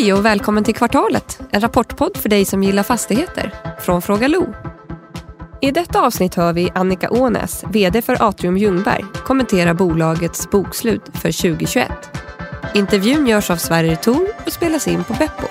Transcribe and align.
Hej 0.00 0.12
och 0.12 0.24
välkommen 0.24 0.64
till 0.64 0.74
Kvartalet, 0.74 1.40
en 1.50 1.60
rapportpodd 1.60 2.16
för 2.16 2.28
dig 2.28 2.44
som 2.44 2.62
gillar 2.62 2.82
fastigheter, 2.82 3.54
från 3.80 4.02
Fråga 4.02 4.28
Lo. 4.28 4.54
I 5.60 5.70
detta 5.70 6.06
avsnitt 6.06 6.34
hör 6.34 6.52
vi 6.52 6.70
Annika 6.74 7.10
Ånäs, 7.10 7.64
VD 7.72 8.02
för 8.02 8.28
Atrium 8.28 8.58
Ljungberg, 8.58 9.04
kommentera 9.24 9.74
bolagets 9.74 10.50
bokslut 10.50 11.02
för 11.12 11.42
2021. 11.42 11.90
Intervjun 12.74 13.26
görs 13.26 13.50
av 13.50 13.56
Sverige 13.56 13.96
Tor 13.96 14.28
och 14.46 14.52
spelas 14.52 14.88
in 14.88 15.04
på 15.04 15.12
Beppo. 15.12 15.46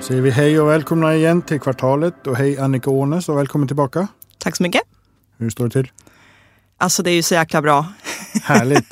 säger 0.00 0.22
vi 0.22 0.30
hej 0.30 0.60
och 0.60 0.68
välkomna 0.68 1.14
igen 1.14 1.42
till 1.42 1.60
kvartalet 1.60 2.26
och 2.26 2.36
hej 2.36 2.58
Annika 2.58 2.90
Ånes 2.90 3.28
och 3.28 3.38
välkommen 3.38 3.68
tillbaka. 3.68 4.08
Tack 4.38 4.56
så 4.56 4.62
mycket. 4.62 4.82
Hur 5.38 5.50
står 5.50 5.64
det 5.64 5.70
till? 5.70 5.90
Alltså 6.82 7.02
det 7.02 7.10
är 7.10 7.14
ju 7.14 7.22
så 7.22 7.34
jäkla 7.34 7.62
bra. 7.62 7.86
Härligt. 8.42 8.84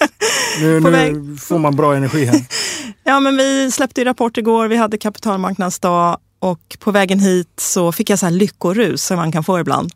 Nu, 0.61 0.81
nu 1.13 1.37
får 1.37 1.59
man 1.59 1.77
bra 1.77 1.95
energi 1.95 2.25
här. 2.25 2.41
ja, 3.05 3.21
men 3.21 3.37
vi 3.37 3.71
släppte 3.71 4.01
ju 4.01 4.05
rapport 4.05 4.37
igår. 4.37 4.69
Vi 4.69 4.77
hade 4.77 4.99
kapitalmarknadsdag 4.99 6.19
och 6.39 6.77
på 6.79 6.91
vägen 6.91 7.21
hit 7.21 7.49
så 7.57 7.93
fick 7.93 8.11
jag 8.11 8.19
så 8.19 8.27
här 8.27 8.33
lyckorus 8.33 9.05
som 9.05 9.17
man 9.17 9.33
kan 9.33 9.45
få 9.45 9.61
ibland. 9.61 9.93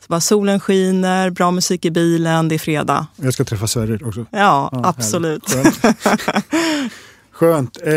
Så 0.00 0.06
bara 0.08 0.20
solen 0.20 0.60
skiner, 0.60 1.30
bra 1.30 1.50
musik 1.50 1.84
i 1.84 1.90
bilen, 1.90 2.48
det 2.48 2.54
är 2.54 2.58
fredag. 2.58 3.06
Jag 3.16 3.34
ska 3.34 3.44
träffa 3.44 3.66
Sverrir 3.66 4.08
också. 4.08 4.26
Ja, 4.30 4.68
ja 4.72 4.82
absolut. 4.84 5.50
Skönt. 5.50 5.96
Skönt. 7.32 7.78
Eh, 7.82 7.94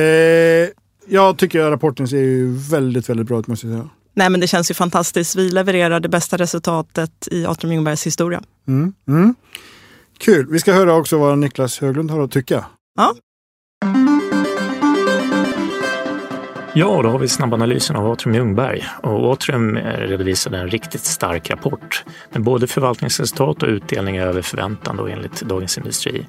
jag 1.07 1.37
tycker 1.37 1.59
att 1.59 1.71
rapporten 1.71 2.07
ser 2.07 2.17
ju 2.17 2.57
väldigt, 2.57 3.09
väldigt 3.09 3.27
bra 3.27 3.39
ut 3.39 3.47
måste 3.47 3.67
jag 3.67 3.75
säga. 3.75 3.89
Nej 4.13 4.29
men 4.29 4.39
det 4.39 4.47
känns 4.47 4.71
ju 4.71 4.75
fantastiskt. 4.75 5.35
Vi 5.35 5.49
levererar 5.49 5.99
det 5.99 6.09
bästa 6.09 6.37
resultatet 6.37 7.27
i 7.31 7.45
Atrium 7.45 7.73
Ljungbergs 7.73 8.07
historia. 8.07 8.41
Mm, 8.67 8.93
mm. 9.07 9.35
Kul. 10.17 10.47
Vi 10.51 10.59
ska 10.59 10.73
höra 10.73 10.93
också 10.93 11.17
vad 11.17 11.37
Niklas 11.37 11.79
Höglund 11.79 12.11
har 12.11 12.23
att 12.23 12.31
tycka. 12.31 12.65
Ja. 12.95 13.13
Ja, 16.73 17.01
då 17.03 17.09
har 17.09 17.19
vi 17.19 17.27
snabbanalysen 17.27 17.95
av 17.95 18.11
Atrium 18.11 18.35
Ljungberg. 18.35 18.85
Och 19.03 19.33
Atrium 19.33 19.77
redovisade 19.77 20.57
en 20.57 20.67
riktigt 20.67 21.01
stark 21.01 21.49
rapport 21.49 22.03
med 22.31 22.43
både 22.43 22.67
förvaltningsresultat 22.67 23.63
och 23.63 23.69
utdelning 23.69 24.17
över 24.17 24.41
förväntan 24.41 24.97
då, 24.97 25.07
enligt 25.07 25.41
Dagens 25.41 25.77
Industri. 25.77 26.27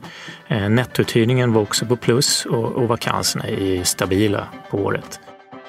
Eh, 0.48 0.68
nettouthyrningen 0.68 1.52
var 1.52 1.62
också 1.62 1.86
på 1.86 1.96
plus 1.96 2.46
och, 2.46 2.72
och 2.72 2.88
vakanserna 2.88 3.48
är 3.48 3.84
stabila 3.84 4.48
på 4.70 4.78
året. 4.78 5.20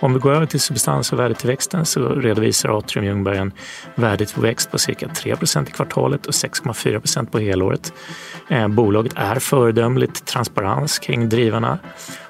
Om 0.02 0.14
vi 0.14 0.20
går 0.20 0.32
över 0.32 0.46
till 0.46 0.60
substans 0.60 1.14
och 1.14 1.20
värdetillväxten 1.20 1.86
så 1.86 2.10
redovisar 2.10 2.78
Atrium 2.78 3.06
Ljungberg 3.06 3.38
en 3.38 3.52
värdetillväxt 3.96 4.72
på 4.72 4.78
cirka 4.78 5.08
3% 5.08 5.70
i 5.70 5.72
kvartalet 5.72 6.26
och 6.26 6.34
6,4% 6.34 7.26
på 7.26 7.40
helåret. 7.40 7.94
Eh, 8.50 8.68
bolaget 8.68 9.14
är 9.16 9.36
föredömligt 9.36 10.26
transparens 10.26 11.00
kring 11.00 11.30
drivarna 11.30 11.80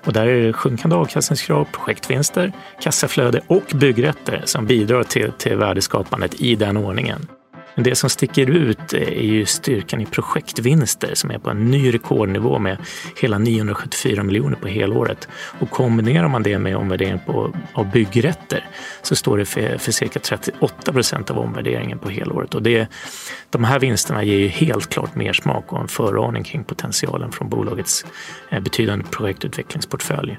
och 0.05 0.13
där 0.13 0.27
är 0.27 0.47
det 0.47 0.53
sjunkande 0.53 0.95
avkastningskrav, 0.95 1.67
projektvinster, 1.71 2.51
kassaflöde 2.81 3.41
och 3.47 3.63
byggrätter 3.73 4.41
som 4.45 4.65
bidrar 4.65 5.03
till, 5.03 5.31
till 5.31 5.57
värdeskapandet 5.57 6.41
i 6.41 6.55
den 6.55 6.77
ordningen. 6.77 7.27
Det 7.83 7.95
som 7.95 8.09
sticker 8.09 8.49
ut 8.49 8.93
är 8.93 9.23
ju 9.23 9.45
styrkan 9.45 10.01
i 10.01 10.05
projektvinster 10.05 11.15
som 11.15 11.31
är 11.31 11.37
på 11.37 11.49
en 11.49 11.71
ny 11.71 11.93
rekordnivå 11.93 12.59
med 12.59 12.77
hela 13.21 13.37
974 13.37 14.23
miljoner 14.23 14.55
på 14.55 14.67
helåret. 14.67 15.27
Och 15.59 15.69
kombinerar 15.69 16.27
man 16.27 16.43
det 16.43 16.59
med 16.59 16.75
omvärdering 16.75 17.19
på, 17.25 17.53
av 17.73 17.91
byggrätter 17.91 18.65
så 19.01 19.15
står 19.15 19.37
det 19.37 19.45
för, 19.45 19.77
för 19.77 19.91
cirka 19.91 20.19
38 20.19 20.93
procent 20.93 21.31
av 21.31 21.39
omvärderingen 21.39 21.99
på 21.99 22.09
helåret. 22.09 22.55
Och 22.55 22.63
det, 22.63 22.87
de 23.49 23.63
här 23.63 23.79
vinsterna 23.79 24.23
ger 24.23 24.37
ju 24.37 24.47
helt 24.47 24.89
klart 24.89 25.15
mer 25.15 25.33
smak 25.33 25.73
och 25.73 25.81
en 25.81 25.87
föraning 25.87 26.43
kring 26.43 26.63
potentialen 26.63 27.31
från 27.31 27.49
bolagets 27.49 28.05
eh, 28.49 28.59
betydande 28.59 29.05
projektutvecklingsportfölj. 29.05 30.37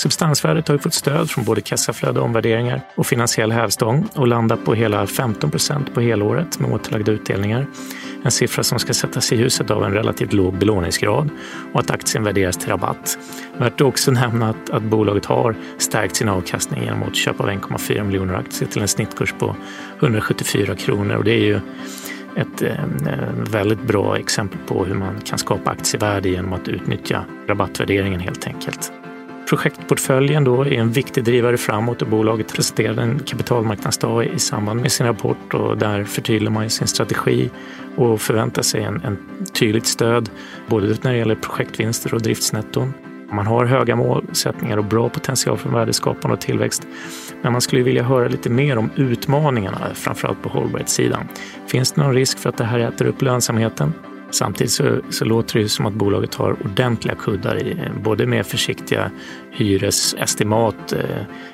Substansvärdet 0.00 0.68
har 0.68 0.74
ju 0.74 0.78
fått 0.78 0.94
stöd 0.94 1.30
från 1.30 1.44
både 1.44 1.60
kassaflöde, 1.60 2.20
omvärderingar 2.20 2.80
och 2.94 3.06
finansiell 3.06 3.52
hävstång 3.52 4.08
och 4.14 4.28
landar 4.28 4.56
på 4.56 4.74
hela 4.74 5.06
15 5.06 5.50
procent 5.50 5.94
på 5.94 6.00
helåret 6.00 6.58
med 6.58 6.72
återlagda 6.72 7.12
utdelningar. 7.12 7.66
En 8.22 8.30
siffra 8.30 8.62
som 8.62 8.78
ska 8.78 8.94
sättas 8.94 9.32
i 9.32 9.36
ljuset 9.36 9.70
av 9.70 9.84
en 9.84 9.92
relativt 9.92 10.32
låg 10.32 10.58
belåningsgrad 10.58 11.30
och 11.72 11.80
att 11.80 11.90
aktien 11.90 12.24
värderas 12.24 12.56
till 12.56 12.68
rabatt. 12.68 13.18
Värt 13.58 13.72
att 13.72 13.80
också 13.80 14.10
nämna 14.10 14.48
att, 14.48 14.70
att 14.70 14.82
bolaget 14.82 15.26
har 15.26 15.54
stärkt 15.78 16.16
sin 16.16 16.28
avkastning 16.28 16.84
genom 16.84 17.02
återköp 17.02 17.40
av 17.40 17.48
1,4 17.48 18.04
miljoner 18.04 18.34
aktier 18.34 18.68
till 18.68 18.82
en 18.82 18.88
snittkurs 18.88 19.34
på 19.38 19.56
174 19.98 20.76
kronor 20.76 21.14
och 21.14 21.24
det 21.24 21.32
är 21.32 21.44
ju 21.44 21.60
ett 22.36 22.62
eh, 22.62 22.74
väldigt 23.50 23.82
bra 23.82 24.18
exempel 24.18 24.60
på 24.66 24.84
hur 24.84 24.94
man 24.94 25.20
kan 25.20 25.38
skapa 25.38 25.70
aktievärde 25.70 26.28
genom 26.28 26.52
att 26.52 26.68
utnyttja 26.68 27.24
rabattvärderingen 27.46 28.20
helt 28.20 28.46
enkelt. 28.46 28.92
Projektportföljen 29.50 30.44
då 30.44 30.62
är 30.62 30.72
en 30.72 30.92
viktig 30.92 31.24
drivare 31.24 31.56
framåt 31.56 32.02
och 32.02 32.08
bolaget 32.08 32.54
presenterade 32.54 33.02
en 33.02 33.18
kapitalmarknadsdag 33.18 34.24
i 34.24 34.38
samband 34.38 34.80
med 34.80 34.92
sin 34.92 35.06
rapport 35.06 35.54
och 35.54 35.78
där 35.78 36.04
förtydligar 36.04 36.52
man 36.52 36.70
sin 36.70 36.86
strategi 36.86 37.50
och 37.96 38.20
förväntar 38.20 38.62
sig 38.62 38.82
en, 38.82 39.00
en 39.04 39.18
tydligt 39.52 39.86
stöd 39.86 40.30
både 40.66 40.96
när 41.02 41.12
det 41.12 41.18
gäller 41.18 41.34
projektvinster 41.34 42.14
och 42.14 42.22
driftsnetton. 42.22 42.94
Man 43.32 43.46
har 43.46 43.64
höga 43.64 43.96
målsättningar 43.96 44.76
och 44.76 44.84
bra 44.84 45.08
potential 45.08 45.58
för 45.58 45.70
värdeskapande 45.70 46.34
och 46.34 46.40
tillväxt. 46.40 46.86
Men 47.42 47.52
man 47.52 47.60
skulle 47.60 47.82
vilja 47.82 48.02
höra 48.02 48.28
lite 48.28 48.50
mer 48.50 48.78
om 48.78 48.90
utmaningarna, 48.96 49.94
framförallt 49.94 50.42
på 50.42 50.48
hållbarhetssidan. 50.48 51.28
Finns 51.66 51.92
det 51.92 52.00
någon 52.00 52.14
risk 52.14 52.38
för 52.38 52.48
att 52.48 52.56
det 52.56 52.64
här 52.64 52.78
äter 52.78 53.06
upp 53.06 53.22
lönsamheten? 53.22 53.92
Samtidigt 54.30 54.72
så, 54.72 54.98
så, 55.10 55.24
låter 55.24 55.58
det 55.58 55.68
som 55.68 55.86
att 55.86 55.94
bolaget 55.94 56.34
har 56.34 56.56
ordentliga 56.64 57.14
kuddar 57.14 57.62
i, 57.62 57.70
eh, 57.70 58.02
både 58.02 58.26
med 58.26 58.46
försiktiga 58.46 59.10
hyresestimat 59.50 60.92
eh, 60.92 61.00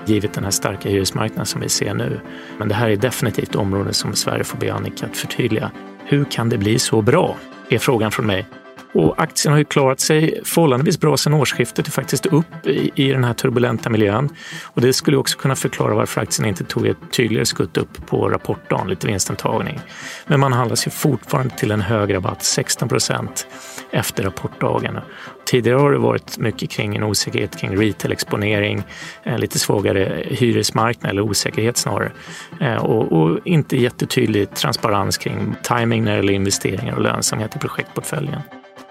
givet 0.07 0.33
den 0.33 0.45
här 0.45 0.51
starka 0.51 0.89
hyresmarknaden 0.89 1.47
som 1.47 1.61
vi 1.61 1.69
ser 1.69 1.95
nu. 1.95 2.21
Men 2.59 2.69
det 2.69 2.75
här 2.75 2.91
är 2.91 2.97
definitivt 2.97 3.55
områden 3.55 3.95
som 3.95 4.15
Sverige 4.15 4.45
får 4.45 4.59
be 4.59 4.73
Annika 4.73 5.07
att 5.07 5.17
förtydliga. 5.17 5.71
Hur 6.05 6.25
kan 6.25 6.49
det 6.49 6.59
bli 6.59 6.79
så 6.79 7.03
bra? 7.03 7.37
är 7.69 7.79
frågan 7.79 8.13
från 8.13 8.27
mig. 8.27 8.47
Och 8.97 9.23
aktien 9.23 9.53
har 9.53 9.59
ju 9.59 9.65
klarat 9.65 10.01
sig 10.01 10.41
förhållandevis 10.45 11.01
bra 11.01 11.17
sedan 11.17 11.35
årsskiftet, 11.35 11.87
är 11.87 11.91
faktiskt 11.91 12.27
upp 12.27 12.67
i, 12.67 12.91
i 12.95 13.13
den 13.13 13.25
här 13.25 13.35
turbulenta 13.35 13.91
miljön. 13.91 14.29
Och 14.65 14.81
det 14.81 14.93
skulle 14.93 15.17
också 15.17 15.39
kunna 15.39 15.57
förklara 15.57 15.95
varför 15.95 16.21
aktien 16.21 16.49
inte 16.49 16.65
tog 16.65 16.87
ett 16.87 16.97
tydligare 17.11 17.47
skutt 17.47 17.77
upp 17.77 18.07
på 18.07 18.29
rapportdagen, 18.29 18.89
lite 18.89 19.07
vinstantagning. 19.07 19.81
Men 20.27 20.41
man 20.41 20.53
handlas 20.53 20.87
ju 20.87 20.91
fortfarande 20.91 21.55
till 21.55 21.71
en 21.71 21.81
hög 21.81 22.15
rabatt, 22.15 22.43
16 22.43 22.89
procent 22.89 23.47
efter 23.91 24.23
rapportdagen. 24.23 24.99
Tidigare 25.47 25.79
har 25.79 25.93
det 25.93 25.99
varit 25.99 26.39
mycket 26.39 26.71
kring 26.71 26.97
en 26.97 27.03
osäkerhet 27.03 27.57
kring 27.57 27.77
retail-exponering, 27.77 28.83
eh, 29.23 29.39
lite 29.39 29.59
svagare 29.59 30.23
hyresmarknad 30.27 31.11
eller 31.11 31.23
osäkerhet 31.23 31.77
snarare. 31.77 32.13
Eh, 32.61 32.77
och, 32.77 33.13
och 33.13 33.39
inte 33.45 33.77
jättetydlig 33.77 34.55
transparens 34.55 35.19
kring 35.19 35.55
timing 35.63 36.05
när 36.05 36.11
det 36.11 36.17
gäller 36.17 36.33
investeringar 36.33 36.95
och 36.95 37.03
lönsamhet 37.03 37.57
i 37.57 37.59
projektportföljen. 37.59 38.41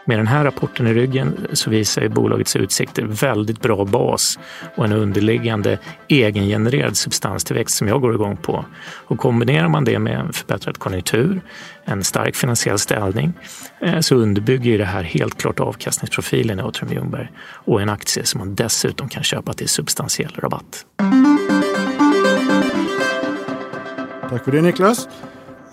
Med 0.07 0.19
den 0.19 0.27
här 0.27 0.43
rapporten 0.43 0.88
i 0.88 0.93
ryggen 0.93 1.47
så 1.53 1.69
visar 1.69 2.01
ju 2.01 2.09
bolagets 2.09 2.55
utsikter 2.55 3.03
väldigt 3.03 3.61
bra 3.61 3.85
bas 3.85 4.39
och 4.75 4.85
en 4.85 4.91
underliggande 4.91 5.79
egengenererad 6.07 6.97
substanstillväxt 6.97 7.77
som 7.77 7.88
jag 7.88 8.01
går 8.01 8.16
igång 8.16 8.38
på. 8.38 8.66
Och 9.07 9.19
kombinerar 9.19 9.67
man 9.67 9.83
det 9.83 9.99
med 9.99 10.19
en 10.19 10.33
förbättrad 10.33 10.77
konjunktur, 10.77 11.41
en 11.85 12.03
stark 12.03 12.35
finansiell 12.35 12.79
ställning 12.79 13.33
eh, 13.79 13.99
så 13.99 14.16
underbygger 14.16 14.77
det 14.77 14.85
här 14.85 15.03
helt 15.03 15.38
klart 15.38 15.59
avkastningsprofilen 15.59 16.59
i 16.59 16.61
Atrium 16.61 16.93
Ljungberg 16.93 17.31
och 17.47 17.81
en 17.81 17.89
aktie 17.89 18.25
som 18.25 18.40
man 18.40 18.55
dessutom 18.55 19.09
kan 19.09 19.23
köpa 19.23 19.53
till 19.53 19.69
substantiell 19.69 20.31
rabatt. 20.35 20.85
Tack 24.29 24.43
för 24.43 24.51
det 24.51 24.61
Niklas 24.61 25.08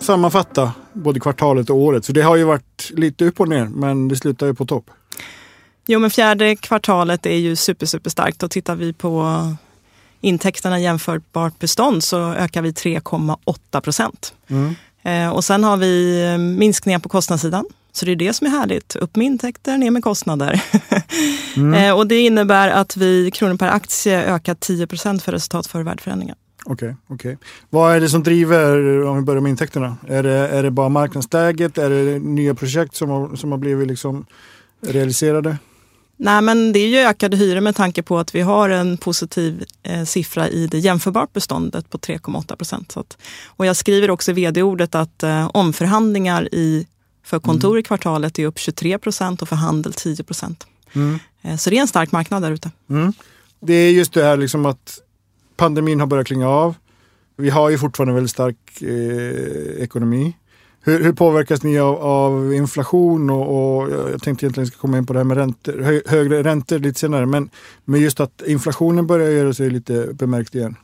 sammanfatta 0.03 0.73
både 0.93 1.19
kvartalet 1.19 1.69
och 1.69 1.77
året? 1.77 2.05
För 2.05 2.13
det 2.13 2.21
har 2.21 2.35
ju 2.35 2.43
varit 2.43 2.91
lite 2.93 3.25
upp 3.25 3.39
och 3.39 3.49
ner, 3.49 3.65
men 3.65 4.07
det 4.07 4.15
slutar 4.15 4.45
ju 4.45 4.53
på 4.53 4.65
topp. 4.65 4.89
Jo, 5.87 5.99
men 5.99 6.09
fjärde 6.09 6.55
kvartalet 6.55 7.25
är 7.25 7.37
ju 7.37 7.55
super, 7.55 7.85
super 7.85 8.09
starkt 8.09 8.43
och 8.43 8.51
tittar 8.51 8.75
vi 8.75 8.93
på 8.93 9.39
intäkterna 10.21 10.79
jämförbart 10.79 11.59
bestånd 11.59 12.03
så 12.03 12.33
ökar 12.33 12.61
vi 12.61 12.71
3,8 12.71 13.81
procent. 13.81 14.33
Mm. 14.47 14.75
Eh, 15.03 15.35
och 15.35 15.43
sen 15.43 15.63
har 15.63 15.77
vi 15.77 16.23
eh, 16.31 16.37
minskningar 16.37 16.99
på 16.99 17.09
kostnadssidan. 17.09 17.65
Så 17.91 18.05
det 18.05 18.11
är 18.11 18.15
det 18.15 18.33
som 18.33 18.47
är 18.47 18.51
härligt. 18.51 18.95
Upp 18.95 19.15
med 19.15 19.25
intäkter, 19.25 19.77
ner 19.77 19.91
med 19.91 20.03
kostnader. 20.03 20.63
mm. 21.55 21.73
eh, 21.83 21.97
och 21.97 22.07
det 22.07 22.19
innebär 22.19 22.69
att 22.69 22.97
vi 22.97 23.31
kronor 23.31 23.57
per 23.57 23.67
aktie 23.67 24.23
ökar 24.23 24.55
10 24.55 24.87
procent 24.87 25.23
för 25.23 25.31
resultat 25.31 25.67
före 25.67 25.83
värdeförändringar. 25.83 26.35
Okej, 26.65 26.95
okay, 27.07 27.15
okay, 27.15 27.47
Vad 27.69 27.95
är 27.95 28.01
det 28.01 28.09
som 28.09 28.23
driver, 28.23 29.01
om 29.03 29.15
vi 29.15 29.21
börjar 29.21 29.41
med 29.41 29.49
intäkterna? 29.49 29.97
Är 30.07 30.23
det, 30.23 30.31
är 30.31 30.63
det 30.63 30.71
bara 30.71 30.89
marknadsläget? 30.89 31.77
Är 31.77 31.89
det 31.89 32.19
nya 32.19 32.55
projekt 32.55 32.95
som 32.95 33.09
har, 33.09 33.35
som 33.35 33.51
har 33.51 33.57
blivit 33.57 33.87
liksom 33.87 34.25
realiserade? 34.81 35.57
Nej, 36.17 36.41
men 36.41 36.73
det 36.73 36.79
är 36.79 36.87
ju 36.87 36.97
ökade 36.97 37.37
hyror 37.37 37.61
med 37.61 37.75
tanke 37.75 38.03
på 38.03 38.17
att 38.17 38.35
vi 38.35 38.41
har 38.41 38.69
en 38.69 38.97
positiv 38.97 39.63
eh, 39.83 40.03
siffra 40.03 40.49
i 40.49 40.67
det 40.67 40.79
jämförbart 40.79 41.33
beståndet 41.33 41.89
på 41.89 41.97
3,8 41.97 42.55
procent. 42.55 42.95
Och 43.45 43.65
jag 43.65 43.75
skriver 43.75 44.09
också 44.09 44.31
i 44.31 44.33
vd-ordet 44.33 44.95
att 44.95 45.23
eh, 45.23 45.49
omförhandlingar 45.53 46.49
i 46.51 46.87
För 47.25 47.39
kontor 47.39 47.79
i 47.79 47.83
kvartalet 47.83 48.39
är 48.39 48.45
upp 48.45 48.59
23 48.59 48.97
procent 48.97 49.41
och 49.41 49.49
för 49.49 49.55
handel 49.55 49.93
10 49.93 50.23
procent. 50.23 50.67
Mm. 50.93 51.19
Eh, 51.41 51.57
Så 51.57 51.69
det 51.69 51.77
är 51.77 51.81
en 51.81 51.87
stark 51.87 52.11
marknad 52.11 52.41
där 52.41 52.51
ute. 52.51 52.71
Mm. 52.89 53.13
Det 53.59 53.73
är 53.73 53.91
just 53.91 54.13
det 54.13 54.23
här 54.23 54.37
liksom 54.37 54.65
att 54.65 54.99
pandemin 55.57 55.99
har 55.99 56.07
börjat 56.07 56.27
klinga 56.27 56.49
av. 56.49 56.75
Vi 57.37 57.49
har 57.49 57.69
ju 57.69 57.77
fortfarande 57.77 58.11
en 58.11 58.15
väldigt 58.15 58.31
stark 58.31 58.81
eh, 58.81 59.83
ekonomi. 59.83 60.35
Hur, 60.81 61.03
hur 61.03 61.13
påverkas 61.13 61.63
ni 61.63 61.79
av, 61.79 61.95
av 61.95 62.53
inflation 62.53 63.29
och, 63.29 63.81
och 63.81 63.91
jag 63.91 64.21
tänkte 64.21 64.45
egentligen 64.45 64.67
ska 64.67 64.77
komma 64.77 64.97
in 64.97 65.05
på 65.05 65.13
det 65.13 65.19
här 65.19 65.23
med 65.23 65.37
räntor, 65.37 65.81
hö, 65.81 66.01
högre 66.05 66.43
räntor 66.43 66.79
lite 66.79 66.99
senare. 66.99 67.25
Men, 67.25 67.49
men 67.85 68.01
just 68.01 68.19
att 68.19 68.41
inflationen 68.47 69.07
börjar 69.07 69.29
göra 69.29 69.53
sig 69.53 69.69
lite 69.69 70.07
bemärkt 70.13 70.55
igen. 70.55 70.75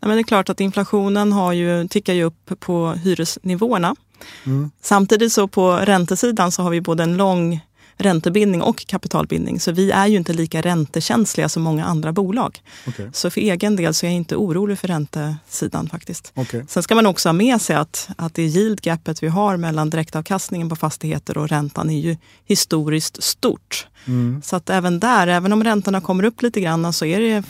Ja, 0.00 0.08
men 0.08 0.16
det 0.16 0.20
är 0.20 0.24
klart 0.24 0.48
att 0.48 0.60
inflationen 0.60 1.32
har 1.32 1.52
ju, 1.52 1.88
tickar 1.88 2.12
ju 2.12 2.24
upp 2.24 2.52
på 2.60 2.90
hyresnivåerna. 2.90 3.96
Mm. 4.44 4.70
Samtidigt 4.80 5.32
så 5.32 5.48
på 5.48 5.72
räntesidan 5.72 6.52
så 6.52 6.62
har 6.62 6.70
vi 6.70 6.80
både 6.80 7.02
en 7.02 7.16
lång 7.16 7.60
räntebindning 7.96 8.62
och 8.62 8.86
kapitalbindning. 8.86 9.60
Så 9.60 9.72
vi 9.72 9.90
är 9.90 10.06
ju 10.06 10.16
inte 10.16 10.32
lika 10.32 10.60
räntekänsliga 10.60 11.48
som 11.48 11.62
många 11.62 11.84
andra 11.84 12.12
bolag. 12.12 12.62
Okej, 12.86 13.10
Så 13.12 13.30
för 13.30 13.40
egen 13.40 13.76
del 13.76 13.94
så 13.94 14.06
är 14.06 14.10
jag 14.10 14.16
inte 14.16 14.36
orolig 14.36 14.78
för 14.78 14.88
räntesidan 14.88 15.88
faktiskt. 15.88 16.32
okej. 16.34 16.64
Sen 16.68 16.82
ska 16.82 16.94
man 16.94 17.06
också 17.06 17.28
ha 17.28 17.32
med 17.32 17.60
sig 17.60 17.76
att, 17.76 18.08
att 18.16 18.34
det 18.34 18.42
yield 18.42 18.80
gapet 18.80 19.22
vi 19.22 19.28
har 19.28 19.56
mellan 19.56 19.90
direktavkastningen 19.90 20.68
på 20.68 20.76
fastigheter 20.76 21.38
och 21.38 21.48
räntan 21.48 21.90
är 21.90 22.00
ju 22.00 22.16
historiskt 22.44 23.22
stort. 23.22 23.86
Mm. 24.06 24.42
Så 24.44 24.56
att 24.56 24.70
även 24.70 25.00
där, 25.00 25.26
även 25.26 25.52
om 25.52 25.64
räntorna 25.64 26.00
kommer 26.00 26.24
upp 26.24 26.42
lite 26.42 26.60
grann 26.60 26.92
så 26.92 27.04
är 27.04 27.20
det, 27.20 27.42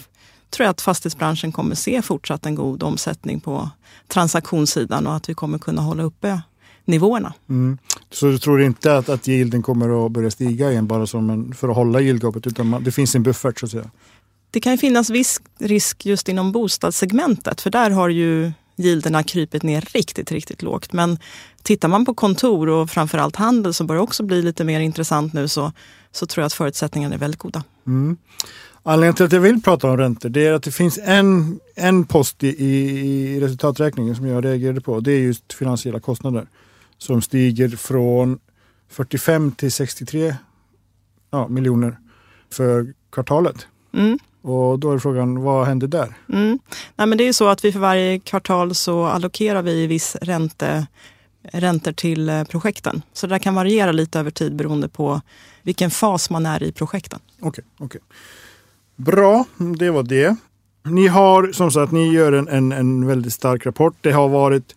tror 0.50 0.64
jag 0.64 0.70
att 0.70 0.80
fastighetsbranschen 0.80 1.52
kommer 1.52 1.74
se 1.74 2.02
fortsatt 2.02 2.46
en 2.46 2.54
god 2.54 2.82
omsättning 2.82 3.40
på 3.40 3.70
transaktionssidan 4.08 5.06
och 5.06 5.16
att 5.16 5.28
vi 5.28 5.34
kommer 5.34 5.58
kunna 5.58 5.82
hålla 5.82 6.02
uppe 6.02 6.40
nivåerna. 6.84 7.34
Mm. 7.48 7.78
Så 8.10 8.26
du 8.26 8.38
tror 8.38 8.62
inte 8.62 8.96
att, 8.96 9.08
att 9.08 9.28
yielden 9.28 9.62
kommer 9.62 10.06
att 10.06 10.12
börja 10.12 10.30
stiga 10.30 10.70
igen 10.70 10.86
bara 10.86 11.06
som 11.06 11.30
en, 11.30 11.54
för 11.54 11.68
att 11.68 11.76
hålla 11.76 12.00
yieldgapet 12.00 12.46
utan 12.46 12.66
man, 12.66 12.84
det 12.84 12.92
finns 12.92 13.14
en 13.14 13.22
buffert 13.22 13.58
så 13.60 13.66
att 13.66 13.72
säga? 13.72 13.90
Det 14.50 14.60
kan 14.60 14.78
finnas 14.78 15.10
viss 15.10 15.40
risk 15.58 16.06
just 16.06 16.28
inom 16.28 16.52
bostadssegmentet 16.52 17.60
för 17.60 17.70
där 17.70 17.90
har 17.90 18.08
ju 18.08 18.52
yielderna 18.76 19.22
krypit 19.22 19.62
ner 19.62 19.80
riktigt, 19.80 20.32
riktigt 20.32 20.62
lågt. 20.62 20.92
Men 20.92 21.18
tittar 21.62 21.88
man 21.88 22.04
på 22.04 22.14
kontor 22.14 22.68
och 22.68 22.90
framförallt 22.90 23.36
handel 23.36 23.74
som 23.74 23.86
börjar 23.86 24.02
också 24.02 24.22
bli 24.22 24.42
lite 24.42 24.64
mer 24.64 24.80
intressant 24.80 25.32
nu 25.32 25.48
så, 25.48 25.72
så 26.12 26.26
tror 26.26 26.42
jag 26.42 26.46
att 26.46 26.52
förutsättningarna 26.52 27.14
är 27.14 27.18
väldigt 27.18 27.40
goda. 27.40 27.62
Mm. 27.86 28.16
Anledningen 28.82 29.14
till 29.14 29.24
att 29.24 29.32
jag 29.32 29.40
vill 29.40 29.62
prata 29.62 29.90
om 29.90 29.96
räntor 29.96 30.28
det 30.28 30.46
är 30.46 30.52
att 30.52 30.62
det 30.62 30.70
finns 30.70 30.98
en, 31.04 31.60
en 31.74 32.04
post 32.04 32.44
i, 32.44 32.48
i 32.48 33.40
resultaträkningen 33.40 34.16
som 34.16 34.26
jag 34.26 34.44
reagerade 34.44 34.80
på. 34.80 35.00
Det 35.00 35.12
är 35.12 35.18
just 35.18 35.52
finansiella 35.52 36.00
kostnader 36.00 36.46
som 37.04 37.22
stiger 37.22 37.68
från 37.68 38.38
45 38.88 39.52
till 39.52 39.72
63 39.72 40.36
ja, 41.30 41.48
miljoner 41.48 41.98
för 42.50 42.94
kvartalet. 43.12 43.66
Mm. 43.94 44.18
Och 44.42 44.78
då 44.78 44.92
är 44.92 44.98
frågan, 44.98 45.42
vad 45.42 45.66
händer 45.66 45.86
där? 45.86 46.16
Mm. 46.32 46.58
Nej, 46.96 47.06
men 47.06 47.18
det 47.18 47.24
är 47.24 47.26
ju 47.26 47.32
så 47.32 47.48
att 47.48 47.64
vi 47.64 47.72
för 47.72 47.80
varje 47.80 48.18
kvartal 48.18 48.74
så 48.74 49.04
allokerar 49.04 49.62
vi 49.62 49.86
viss 49.86 50.16
ränte, 50.16 50.86
räntor 51.42 51.92
till 51.92 52.28
eh, 52.28 52.44
projekten. 52.44 53.02
Så 53.12 53.26
det 53.26 53.34
där 53.34 53.38
kan 53.38 53.54
variera 53.54 53.92
lite 53.92 54.20
över 54.20 54.30
tid 54.30 54.56
beroende 54.56 54.88
på 54.88 55.20
vilken 55.62 55.90
fas 55.90 56.30
man 56.30 56.46
är 56.46 56.62
i 56.62 56.72
projekten. 56.72 57.20
Okej, 57.40 57.64
okej. 57.78 58.00
Bra, 58.96 59.44
det 59.78 59.90
var 59.90 60.02
det. 60.02 60.36
Ni 60.82 61.06
har 61.06 61.52
som 61.52 61.70
sagt, 61.70 61.92
ni 61.92 62.12
gör 62.12 62.32
en, 62.32 62.48
en, 62.48 62.72
en 62.72 63.06
väldigt 63.06 63.32
stark 63.32 63.66
rapport. 63.66 63.94
Det 64.00 64.12
har 64.12 64.28
varit 64.28 64.74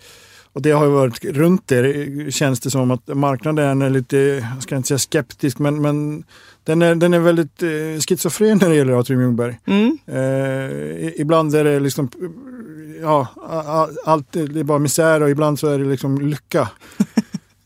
och 0.53 0.61
det 0.61 0.71
har 0.71 0.85
ju 0.85 0.91
varit 0.91 1.25
runt 1.25 1.67
det 1.67 2.33
känns 2.33 2.59
det 2.59 2.69
som 2.69 2.91
att 2.91 3.07
marknaden 3.07 3.81
är 3.81 3.89
lite, 3.89 4.17
jag 4.53 4.63
ska 4.63 4.75
inte 4.75 4.87
säga 4.87 4.97
skeptisk, 4.97 5.59
men, 5.59 5.81
men 5.81 6.23
den, 6.63 6.81
är, 6.81 6.95
den 6.95 7.13
är 7.13 7.19
väldigt 7.19 7.63
eh, 7.63 7.69
schizofren 8.07 8.57
när 8.61 8.69
det 8.69 8.75
gäller 8.75 8.99
Atrium 8.99 9.21
Ljungberg. 9.21 9.59
Mm. 9.65 9.97
Eh, 10.05 11.21
ibland 11.21 11.55
är 11.55 11.63
det 11.63 11.79
liksom, 11.79 12.09
ja, 13.01 13.27
allt 14.05 14.35
är 14.35 14.63
bara 14.63 14.79
misär 14.79 15.23
och 15.23 15.29
ibland 15.29 15.59
så 15.59 15.67
är 15.67 15.79
det 15.79 15.85
liksom 15.85 16.21
lycka. 16.21 16.69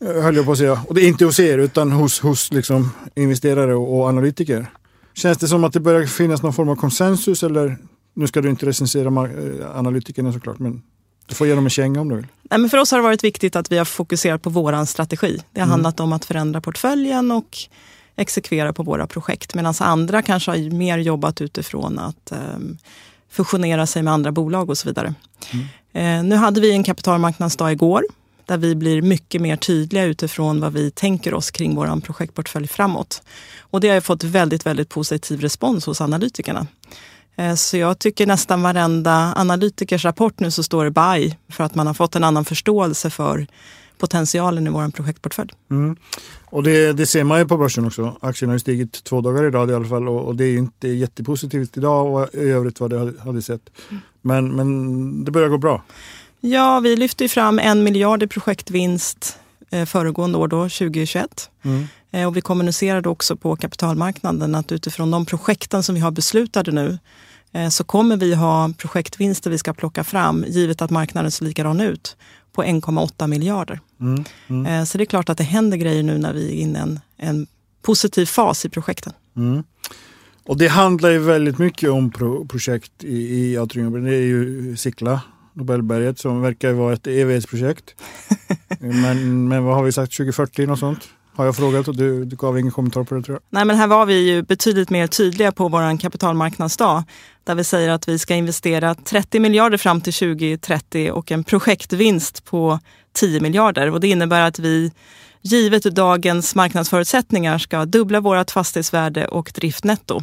Höll 0.00 0.36
jag 0.36 0.44
på 0.44 0.52
att 0.52 0.58
säga. 0.58 0.80
Och 0.88 0.94
det 0.94 1.04
är 1.04 1.08
inte 1.08 1.24
hos 1.24 1.40
er 1.40 1.58
utan 1.58 1.92
hos, 1.92 2.20
hos 2.20 2.52
liksom 2.52 2.90
investerare 3.14 3.74
och, 3.74 3.98
och 3.98 4.08
analytiker. 4.08 4.66
Känns 5.14 5.38
det 5.38 5.48
som 5.48 5.64
att 5.64 5.72
det 5.72 5.80
börjar 5.80 6.06
finnas 6.06 6.42
någon 6.42 6.52
form 6.52 6.68
av 6.68 6.76
konsensus 6.76 7.42
eller, 7.42 7.76
nu 8.14 8.26
ska 8.26 8.40
du 8.40 8.50
inte 8.50 8.66
recensera 8.66 9.08
eh, 9.08 9.78
analytikerna 9.78 10.32
såklart, 10.32 10.58
men 10.58 10.82
du 11.26 11.34
får 11.34 11.46
ge 11.46 11.54
dem 11.54 11.64
en 11.66 11.70
känga 11.70 12.00
om 12.00 12.08
du 12.08 12.16
vill. 12.16 12.26
Nej, 12.42 12.58
men 12.60 12.70
för 12.70 12.78
oss 12.78 12.90
har 12.90 12.98
det 12.98 13.02
varit 13.02 13.24
viktigt 13.24 13.56
att 13.56 13.72
vi 13.72 13.78
har 13.78 13.84
fokuserat 13.84 14.42
på 14.42 14.50
vår 14.50 14.84
strategi. 14.84 15.38
Det 15.52 15.60
har 15.60 15.66
Mm. 15.66 15.70
handlat 15.70 16.00
om 16.00 16.12
att 16.12 16.24
förändra 16.24 16.60
portföljen 16.60 17.30
och 17.30 17.58
exekvera 18.16 18.72
på 18.72 18.82
våra 18.82 19.06
projekt. 19.06 19.54
Medan 19.54 19.74
andra 19.80 20.22
kanske 20.22 20.50
har 20.50 20.70
mer 20.70 20.98
jobbat 20.98 21.40
utifrån 21.40 21.98
att 21.98 22.32
um, 22.54 22.78
fusionera 23.30 23.86
sig 23.86 24.02
med 24.02 24.12
andra 24.12 24.32
bolag 24.32 24.70
och 24.70 24.78
så 24.78 24.88
vidare. 24.88 25.14
Eh, 25.92 26.22
nu 26.24 26.34
hade 26.36 26.60
vi 26.60 26.72
en 26.72 26.84
kapitalmarknadsdag 26.84 27.72
igår 27.72 28.02
där 28.46 28.56
vi 28.58 28.74
blir 28.74 29.02
mycket 29.02 29.40
mer 29.40 29.56
tydliga 29.56 30.04
utifrån 30.04 30.60
vad 30.60 30.72
vi 30.72 30.90
tänker 30.90 31.34
oss 31.34 31.50
kring 31.50 31.74
vår 31.74 32.00
projektportfölj 32.00 32.68
framåt. 32.68 33.22
Och 33.60 33.80
det 33.80 33.88
har 33.88 34.00
fått 34.00 34.24
väldigt, 34.24 34.66
väldigt 34.66 34.88
positiv 34.88 35.40
respons 35.40 35.86
hos 35.86 36.00
analytikerna. 36.00 36.66
Eh, 37.36 37.54
Så 37.54 37.76
jag 37.76 37.98
tycker 37.98 38.26
nästan 38.26 38.62
varenda 38.62 39.34
analytikers 39.36 40.04
rapport 40.04 40.40
nu 40.40 40.50
så 40.50 40.62
står 40.62 40.84
det 40.84 40.90
buy 40.90 41.34
för 41.48 41.64
att 41.64 41.74
man 41.74 41.86
har 41.86 41.94
fått 41.94 42.16
en 42.16 42.24
annan 42.24 42.44
förståelse 42.44 43.10
för 43.10 43.46
potentialen 43.98 44.66
i 44.66 44.70
vår 44.70 44.90
projektportfölj. 44.90 45.50
Mm. 45.70 45.96
Och 46.44 46.62
det, 46.62 46.92
det 46.92 47.06
ser 47.06 47.24
man 47.24 47.38
ju 47.38 47.48
på 47.48 47.56
börsen 47.56 47.86
också. 47.86 48.16
Aktien 48.20 48.48
har 48.48 48.54
ju 48.54 48.60
stigit 48.60 49.04
två 49.04 49.20
dagar 49.20 49.44
i 49.44 49.50
rad 49.50 49.70
i 49.70 49.74
alla 49.74 49.84
fall 49.84 50.08
och, 50.08 50.24
och 50.24 50.36
det 50.36 50.44
är 50.44 50.48
ju 50.48 50.58
inte 50.58 50.88
jättepositivt 50.88 51.76
idag 51.76 52.14
och 52.14 52.34
i 52.34 52.50
övrigt 52.50 52.80
vad 52.80 52.90
det 52.90 53.14
hade, 53.24 53.42
sett. 53.42 53.70
Men, 54.22 54.56
men 54.56 55.24
det 55.24 55.30
börjar 55.30 55.48
gå 55.48 55.58
bra. 55.58 55.82
Ja, 56.40 56.80
vi 56.80 56.96
lyfte 56.96 57.28
fram 57.28 57.58
en 57.58 57.82
miljard 57.82 58.22
i 58.22 58.26
projektvinst 58.26 59.38
eh, 59.70 59.84
föregående 59.86 60.38
år, 60.38 60.48
då, 60.48 60.62
2021. 60.62 61.50
Mm. 61.62 61.86
Eh, 62.12 62.26
Och 62.28 62.36
vi 62.36 62.40
kommunicerade 62.40 63.08
också 63.08 63.36
på 63.36 63.56
kapitalmarknaden 63.56 64.54
att 64.54 64.72
utifrån 64.72 65.10
de 65.10 65.26
projekten 65.26 65.82
som 65.82 65.94
vi 65.94 66.00
har 66.00 66.10
beslutade 66.10 66.72
nu 66.72 66.98
eh, 67.52 67.68
så 67.68 67.84
kommer 67.84 68.16
vi 68.16 68.34
ha 68.34 68.72
projektvinster 68.78 69.50
vi 69.50 69.58
ska 69.58 69.72
plocka 69.72 70.04
fram, 70.04 70.44
givet 70.48 70.82
att 70.82 70.90
marknaden 70.90 71.30
ser 71.30 71.44
likadan 71.44 71.80
ut, 71.80 72.16
på 72.52 72.62
1,8 72.62 73.26
miljarder. 73.26 73.80
Mm. 74.00 74.24
Mm. 74.48 74.66
Eh, 74.66 74.84
Så 74.84 74.98
det 74.98 75.04
är 75.04 75.06
klart 75.06 75.28
att 75.28 75.38
det 75.38 75.44
händer 75.44 75.76
grejer 75.76 76.02
nu 76.02 76.18
när 76.18 76.32
vi 76.32 76.46
är 76.46 76.62
inne 76.62 76.78
i 76.78 76.82
en, 76.82 77.00
en 77.16 77.46
positiv 77.82 78.26
fas 78.26 78.64
i 78.64 78.68
projekten. 78.68 79.12
Mm. 79.36 79.62
Och 80.46 80.56
det 80.56 80.68
handlar 80.68 81.10
ju 81.10 81.18
väldigt 81.18 81.58
mycket 81.58 81.90
om 81.90 82.10
pro, 82.10 82.46
projekt 82.46 83.04
i, 83.04 83.36
i 83.36 83.56
Atrium. 83.58 84.04
Det 84.04 84.14
är 84.14 84.20
ju 84.20 84.76
Sickla, 84.76 85.20
Nobelberget, 85.54 86.18
som 86.18 86.40
verkar 86.40 86.72
vara 86.72 86.92
ett 86.92 87.06
evighetsprojekt. 87.06 87.94
men, 88.80 89.48
men 89.48 89.64
vad 89.64 89.74
har 89.76 89.82
vi 89.84 89.92
sagt, 89.92 90.16
2040 90.16 90.66
något 90.66 90.78
sånt? 90.78 91.08
Har 91.34 91.44
jag 91.44 91.56
frågat 91.56 91.88
och 91.88 91.96
du, 91.96 92.24
du 92.24 92.36
gav 92.36 92.58
ingen 92.58 92.72
kommentar 92.72 93.04
på 93.04 93.14
det 93.14 93.22
tror 93.22 93.34
jag. 93.34 93.42
Nej, 93.50 93.64
men 93.64 93.76
här 93.76 93.86
var 93.86 94.06
vi 94.06 94.14
ju 94.30 94.42
betydligt 94.42 94.90
mer 94.90 95.06
tydliga 95.06 95.52
på 95.52 95.68
vår 95.68 95.98
kapitalmarknadsdag 95.98 97.04
där 97.44 97.54
vi 97.54 97.64
säger 97.64 97.90
att 97.90 98.08
vi 98.08 98.18
ska 98.18 98.34
investera 98.34 98.94
30 98.94 99.40
miljarder 99.40 99.78
fram 99.78 100.00
till 100.00 100.12
2030 100.12 101.10
och 101.12 101.32
en 101.32 101.44
projektvinst 101.44 102.44
på 102.44 102.78
10 103.14 103.40
miljarder. 103.40 103.90
Och 103.90 104.00
det 104.00 104.08
innebär 104.08 104.40
att 104.42 104.58
vi 104.58 104.92
givet 105.42 105.82
dagens 105.82 106.54
marknadsförutsättningar 106.54 107.58
ska 107.58 107.84
dubbla 107.84 108.20
vårt 108.20 108.50
fastighetsvärde 108.50 109.26
och 109.26 109.52
driftnetto. 109.54 110.22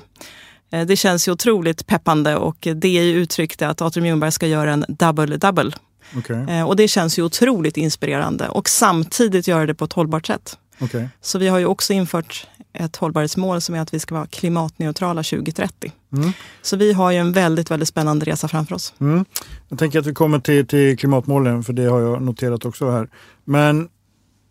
Eh, 0.72 0.86
Det 0.86 0.96
känns 0.96 1.28
ju 1.28 1.32
otroligt 1.32 1.88
peppande 1.88 2.36
och 2.36 2.68
det 2.76 2.98
är 2.98 3.04
ju 3.04 3.14
uttryckt 3.16 3.62
att 3.62 3.82
Atrium 3.82 4.06
Ljungberg 4.06 4.32
ska 4.32 4.48
göra 4.48 4.74
en 4.74 4.86
double-double. 4.88 5.74
Okej, 6.18 6.46
Eh, 6.50 6.64
Och 6.68 6.76
det 6.76 6.88
känns 6.88 7.20
ju 7.20 7.24
otroligt 7.24 7.78
inspirerande 7.78 8.50
och 8.50 8.70
samtidigt 8.70 9.48
göra 9.48 9.66
det 9.66 9.76
på 9.76 9.86
ett 9.86 9.94
hållbart 9.94 10.28
sätt. 10.28 10.58
Okej. 10.80 11.10
Så 11.22 11.40
vi 11.40 11.48
har 11.48 11.60
ju 11.60 11.66
också 11.66 11.94
infört 11.94 12.48
ett 12.74 12.96
hållbarhetsmål 12.96 13.62
som 13.62 13.76
är 13.76 13.82
att 13.82 13.94
vi 13.94 14.00
ska 14.00 14.16
vara 14.16 14.26
klimatneutrala 14.26 15.24
2030. 15.24 15.92
Mm. 16.14 16.32
Så 16.62 16.78
vi 16.78 16.94
har 16.94 17.12
ju 17.12 17.18
en 17.18 17.32
väldigt, 17.32 17.72
väldigt 17.72 17.90
spännande 17.90 18.26
resa 18.26 18.48
framför 18.48 18.76
oss. 18.76 18.94
Mm. 19.00 19.26
Jag 19.70 19.80
tänker 19.80 20.00
att 20.00 20.06
vi 20.06 20.14
kommer 20.14 20.40
till, 20.40 20.68
till 20.68 20.98
klimatmålen 20.98 21.64
för 21.64 21.74
det 21.74 21.86
har 21.86 22.00
jag 22.00 22.22
noterat 22.22 22.66
också 22.66 22.92
här. 22.92 23.10
Men 23.46 23.90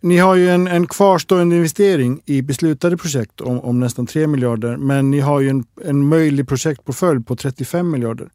ni 0.00 0.18
har 0.18 0.34
ju 0.34 0.50
en, 0.50 0.66
en 0.66 0.86
kvarstående 0.86 1.56
investering 1.56 2.20
i 2.24 2.42
beslutade 2.42 2.96
projekt 2.96 3.40
om, 3.40 3.60
om 3.60 3.80
nästan 3.80 4.06
3 4.06 4.26
miljarder. 4.26 4.76
Men 4.76 5.10
ni 5.10 5.20
har 5.20 5.40
ju 5.40 5.48
en, 5.48 5.64
en 5.84 6.08
möjlig 6.08 6.48
projektportfölj 6.48 7.24
på 7.24 7.36
35 7.36 7.90
miljarder. 7.90 8.28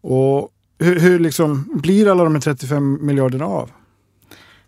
Och 0.00 0.50
hur, 0.78 1.00
hur 1.00 1.18
liksom 1.18 1.80
blir 1.82 2.10
alla 2.10 2.24
de 2.24 2.34
här 2.34 2.40
35 2.40 3.06
miljarderna 3.06 3.44
av? 3.44 3.70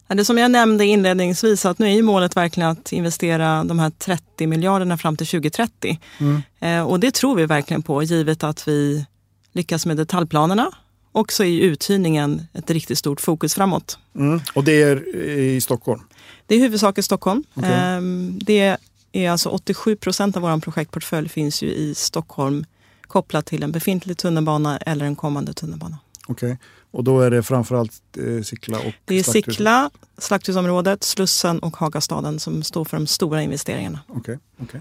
Det 0.09 0.25
som 0.25 0.39
jag 0.39 0.51
nämnde 0.51 0.85
inledningsvis, 0.85 1.67
att 1.67 1.79
nu 1.79 1.87
är 1.87 1.95
ju 1.95 2.03
målet 2.03 2.37
verkligen 2.37 2.71
att 2.71 2.93
investera 2.93 3.65
de 3.65 3.79
här 3.79 3.91
30 3.91 4.47
miljarderna 4.47 4.99
fram 4.99 5.17
till 5.17 5.27
2030. 5.27 6.01
Mm. 6.19 6.43
Eh, 6.61 6.89
och 6.89 7.01
det 7.01 7.15
tror 7.15 7.37
vi 7.37 7.47
verkligen 7.47 7.83
på, 7.83 8.03
givet 8.03 8.45
att 8.45 8.69
vi 8.69 9.07
lyckas 9.53 9.87
med 9.87 9.97
detaljplanerna 9.97 10.71
Och 11.13 11.33
så 11.33 11.45
är 11.45 11.61
uthyrningen 11.61 12.47
ett 12.53 12.71
riktigt 12.71 12.99
stort 12.99 13.21
fokus 13.21 13.55
framåt. 13.55 13.99
Mm. 14.15 14.41
Och 14.55 14.65
det 14.65 14.83
är 14.83 15.17
i 15.39 15.61
Stockholm? 15.61 16.01
Det 16.47 16.55
är 16.55 16.59
huvudsak 16.59 16.99
i 16.99 17.03
Stockholm. 17.03 17.45
Okay. 17.55 17.73
Ehm, 17.73 18.39
det 18.43 18.77
är 19.13 19.31
alltså 19.31 19.49
87 19.49 19.97
procent 19.97 20.37
av 20.37 20.43
vår 20.43 20.61
projektportfölj 20.61 21.29
finns 21.29 21.63
ju 21.63 21.69
i 21.69 21.95
Stockholm 21.95 22.65
kopplat 23.03 23.47
till 23.47 23.63
en 23.63 23.73
befintlig 23.73 24.19
tunnelbana 24.19 24.79
eller 24.79 25.07
en 25.07 25.17
kommande 25.17 25.53
tunnelbana. 25.53 25.99
Okej, 26.26 26.52
okay. 26.52 26.56
och 26.90 27.04
då 27.04 27.21
är 27.21 27.30
det 27.30 27.42
framförallt 27.42 28.02
eh, 28.16 28.42
Sickla 28.42 28.78
och 28.78 28.92
Det 29.04 29.18
är 29.18 29.23
Sickla, 29.23 29.90
Slakthusområdet, 30.18 31.04
Slussen 31.04 31.59
och 31.59 31.76
Hagastaden 31.76 32.38
som 32.38 32.62
står 32.62 32.85
för 32.85 32.97
de 32.97 33.06
stora 33.06 33.42
investeringarna. 33.42 34.00
Okej, 34.09 34.21
okay. 34.21 34.37
okay. 34.64 34.80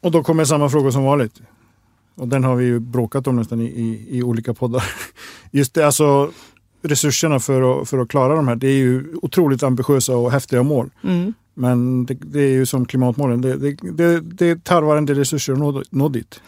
Och 0.00 0.10
då 0.10 0.22
kommer 0.22 0.44
samma 0.44 0.68
fråga 0.68 0.92
som 0.92 1.04
vanligt. 1.04 1.40
Och 2.14 2.28
den 2.28 2.44
har 2.44 2.56
vi 2.56 2.64
ju 2.64 2.78
bråkat 2.78 3.26
om 3.26 3.36
nästan 3.36 3.60
i, 3.60 3.64
i, 3.64 4.18
i 4.18 4.22
olika 4.22 4.54
poddar. 4.54 4.84
Just 5.50 5.74
det, 5.74 5.86
alltså 5.86 6.32
resurserna 6.82 7.40
för 7.40 7.82
att, 7.82 7.88
för 7.88 7.98
att 7.98 8.08
klara 8.08 8.34
de 8.34 8.48
här, 8.48 8.56
det 8.56 8.66
är 8.66 8.76
ju 8.76 9.14
otroligt 9.22 9.62
ambitiösa 9.62 10.16
och 10.16 10.32
häftiga 10.32 10.62
mål. 10.62 10.90
Mm. 11.02 11.34
Men 11.54 12.06
det, 12.06 12.14
det, 12.14 12.40
är 12.40 12.50
ju 12.50 12.66
som 12.66 12.86
klimatmålen, 12.86 13.40
det, 13.40 13.56
det, 13.56 13.76
det, 13.92 14.20
det 14.20 14.64
tarvar 14.64 14.96
en 14.96 15.06
del 15.06 15.16
resurser 15.16 15.52
att 15.52 15.58
nå, 15.58 15.82
nå 15.90 16.08
dit. 16.08 16.40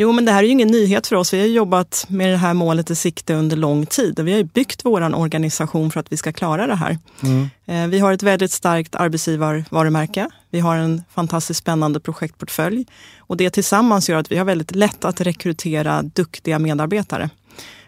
Jo, 0.00 0.12
men 0.12 0.24
det 0.24 0.32
här 0.32 0.38
är 0.38 0.44
ju 0.44 0.50
ingen 0.50 0.68
nyhet 0.68 1.06
för 1.06 1.16
oss. 1.16 1.34
Vi 1.34 1.40
har 1.40 1.46
jobbat 1.46 2.06
med 2.08 2.30
det 2.30 2.36
här 2.36 2.54
målet 2.54 2.90
i 2.90 2.94
sikte 2.94 3.34
under 3.34 3.56
lång 3.56 3.86
tid 3.86 4.20
och 4.20 4.28
vi 4.28 4.32
har 4.32 4.42
byggt 4.42 4.84
vår 4.84 5.14
organisation 5.14 5.90
för 5.90 6.00
att 6.00 6.12
vi 6.12 6.16
ska 6.16 6.32
klara 6.32 6.66
det 6.66 6.74
här. 6.74 6.98
Mm. 7.22 7.50
Eh, 7.66 7.86
vi 7.90 7.98
har 7.98 8.12
ett 8.12 8.22
väldigt 8.22 8.52
starkt 8.52 8.94
arbetsgivarvarumärke. 8.94 10.28
Vi 10.50 10.60
har 10.60 10.76
en 10.76 11.02
fantastiskt 11.14 11.60
spännande 11.60 12.00
projektportfölj 12.00 12.86
och 13.18 13.36
det 13.36 13.50
tillsammans 13.50 14.08
gör 14.08 14.18
att 14.18 14.32
vi 14.32 14.36
har 14.36 14.44
väldigt 14.44 14.74
lätt 14.74 15.04
att 15.04 15.20
rekrytera 15.20 16.02
duktiga 16.02 16.58
medarbetare. 16.58 17.30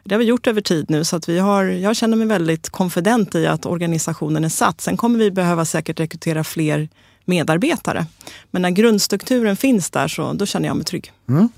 Det 0.05 0.15
har 0.15 0.19
vi 0.19 0.25
gjort 0.25 0.47
över 0.47 0.61
tid 0.61 0.87
nu 0.89 1.05
så 1.05 1.17
att 1.17 1.29
vi 1.29 1.39
har, 1.39 1.65
jag 1.65 1.97
känner 1.97 2.17
mig 2.17 2.27
väldigt 2.27 2.71
konfident 2.71 3.35
i 3.35 3.47
att 3.47 3.67
organisationen 3.67 4.45
är 4.45 4.49
satt. 4.49 4.81
Sen 4.81 4.97
kommer 4.97 5.19
vi 5.19 5.31
behöva 5.31 5.65
säkert 5.65 6.01
rekrytera 6.01 6.45
fler 6.45 6.89
medarbetare. 7.25 8.07
Men 8.51 8.63
när 8.63 8.71
grundstrukturen 8.71 9.57
finns 9.57 9.91
där 9.91 10.09
så 10.09 10.33
då 10.33 10.47
känner 10.47 10.69
jag 10.69 10.77
mig 10.77 10.85
trygg. 10.85 11.13
Mm. 11.29 11.49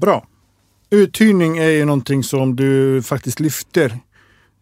Bra. 0.00 0.26
Uthyrning 0.90 1.58
är 1.58 1.70
ju 1.70 1.84
någonting 1.84 2.22
som 2.22 2.56
du 2.56 3.02
faktiskt 3.02 3.40
lyfter 3.40 3.98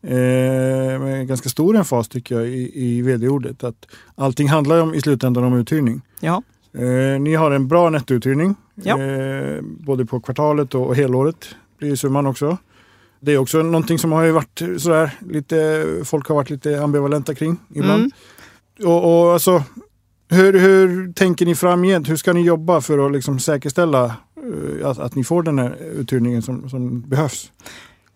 eh, 0.02 1.00
med 1.00 1.28
ganska 1.28 1.48
stor 1.48 1.76
emfas 1.76 2.08
tycker 2.08 2.34
jag 2.34 2.48
i, 2.48 2.70
i 2.74 3.02
vd-ordet. 3.02 3.64
Att 3.64 3.86
allting 4.14 4.48
handlar 4.48 4.80
om, 4.80 4.94
i 4.94 5.00
slutändan 5.00 5.44
om 5.44 5.54
uthyrning. 5.54 6.02
Ja. 6.20 6.42
Eh, 6.74 7.20
ni 7.20 7.34
har 7.34 7.50
en 7.50 7.68
bra 7.68 7.90
nettouthyrning, 7.90 8.54
ja. 8.74 9.00
eh, 9.02 9.60
både 9.62 10.06
på 10.06 10.20
kvartalet 10.20 10.74
och, 10.74 10.86
och 10.86 10.96
helåret 10.96 11.54
blir 11.78 11.96
summan 11.96 12.26
också. 12.26 12.58
Det 13.20 13.32
är 13.32 13.38
också 13.38 13.62
någonting 13.62 13.98
som 13.98 14.12
har 14.12 14.22
ju 14.22 14.32
varit 14.32 14.62
sådär 14.78 15.10
lite, 15.30 15.86
folk 16.04 16.28
har 16.28 16.34
varit 16.34 16.50
lite 16.50 16.82
ambivalenta 16.82 17.34
kring 17.34 17.56
ibland. 17.74 18.00
Mm. 18.00 18.12
Och, 18.92 19.24
och 19.24 19.32
alltså, 19.32 19.62
hur, 20.28 20.58
hur 20.58 21.12
tänker 21.12 21.46
ni 21.46 21.54
framgent? 21.54 22.08
Hur 22.08 22.16
ska 22.16 22.32
ni 22.32 22.42
jobba 22.42 22.80
för 22.80 23.06
att 23.06 23.12
liksom 23.12 23.38
säkerställa 23.38 24.16
att, 24.84 24.98
att 24.98 25.14
ni 25.14 25.24
får 25.24 25.42
den 25.42 25.58
här 25.58 25.76
uthyrningen 25.82 26.42
som, 26.42 26.70
som 26.70 27.00
behövs? 27.00 27.50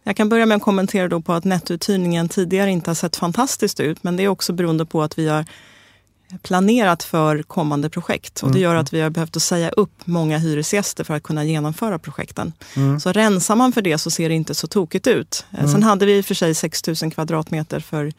Jag 0.03 0.17
kan 0.17 0.29
börja 0.29 0.47
med 0.47 0.57
att 0.57 0.63
kommentera 0.63 1.09
då 1.09 1.21
på 1.21 1.33
att 1.33 1.45
nettouthyrningen 1.45 2.29
tidigare 2.29 2.71
inte 2.71 2.91
har 2.91 2.95
sett 2.95 3.17
fantastiskt 3.17 3.81
ut. 3.81 4.03
Men 4.03 4.17
det 4.17 4.23
är 4.23 4.29
också 4.29 4.53
beroende 4.53 4.87
på 4.87 5.03
att 5.03 5.19
vi 5.19 5.29
har 5.29 5.45
planerat 6.43 7.03
för 7.03 7.43
kommande 7.43 7.91
projekt. 7.91 8.43
Och 8.43 8.53
det 8.53 8.59
gör 8.59 8.75
att 8.75 8.93
vi 8.93 9.01
har 9.01 9.11
behövt 9.11 9.37
att 9.37 9.43
säga 9.43 9.71
upp 9.71 9.93
många 10.05 10.39
hyresgäster 10.39 11.05
för 11.05 11.15
att 11.15 11.23
kunna 11.23 11.45
genomföra 11.45 11.99
projekten. 11.99 12.53
Mm. 12.77 13.01
Så 13.01 13.13
rensar 13.13 13.57
man 13.57 13.73
för 13.73 13.83
det 13.83 13.99
så 13.99 14.11
ser 14.11 14.29
det 14.29 14.35
inte 14.35 14.55
så 14.55 14.67
tokigt 14.67 15.07
ut. 15.07 15.47
Mm. 15.51 15.69
Sen 15.69 15.83
hade 15.83 16.07
vi 16.07 16.19
i 16.19 16.21
och 16.21 16.25
för 16.25 16.35
sig 16.35 16.55
6 16.55 16.87
000 17.03 17.13
kvadratmeter 17.13 17.81
för, 17.81 18.13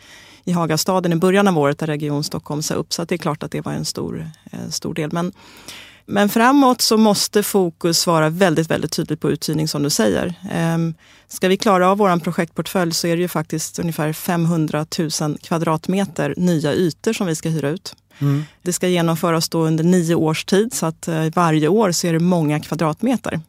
i 0.44 0.52
Hagastaden 0.52 1.14
i 1.14 1.16
början 1.16 1.48
av 1.48 1.58
året 1.58 1.80
där 1.80 1.88
Region 1.88 2.24
Stockholm 2.24 2.62
sa 2.62 2.74
upp. 2.74 2.94
Så 2.94 3.06
det 3.06 3.16
är 3.16 3.20
klart 3.20 3.44
att 3.44 3.52
det 3.52 3.62
var 3.62 3.72
en 3.72 3.86
stor, 3.86 4.30
en 4.52 4.72
stor 4.72 4.94
del. 4.94 5.12
Men, 5.12 5.34
men 6.10 6.30
framåt 6.30 6.82
så 6.82 6.98
måste 6.98 7.44
fokus 7.44 8.08
vara 8.08 8.30
väldigt, 8.30 8.72
väldigt 8.72 8.92
tydligt 8.92 9.20
på 9.20 9.32
uthyrning 9.32 9.68
som 9.68 9.84
du 9.84 9.90
säger. 9.90 10.34
Ehm, 10.52 10.94
ska 11.28 11.48
vi 11.48 11.58
klara 11.58 11.90
av 11.90 11.98
vår 11.98 12.20
projektportfölj 12.20 12.94
så 12.94 13.08
är 13.08 13.16
det 13.16 13.22
ju 13.22 13.28
faktiskt 13.28 13.80
ungefär 13.80 14.14
500 14.14 14.86
000 15.22 15.38
kvadratmeter 15.38 16.34
nya 16.38 16.74
ytor 16.74 17.14
som 17.14 17.28
vi 17.28 17.36
ska 17.36 17.50
hyra 17.50 17.70
ut. 17.70 17.96
Mm. 18.20 18.46
Det 18.62 18.74
ska 18.74 18.88
genomföras 18.88 19.50
då 19.50 19.60
under 19.60 19.84
nio 19.84 20.16
års 20.16 20.46
tid 20.46 20.74
så 20.74 20.86
att 20.86 21.08
eh, 21.08 21.26
varje 21.36 21.68
år 21.68 21.92
så 21.92 22.08
är 22.08 22.14
det 22.14 22.20
många 22.20 22.60
kvadratmeter. 22.60 23.42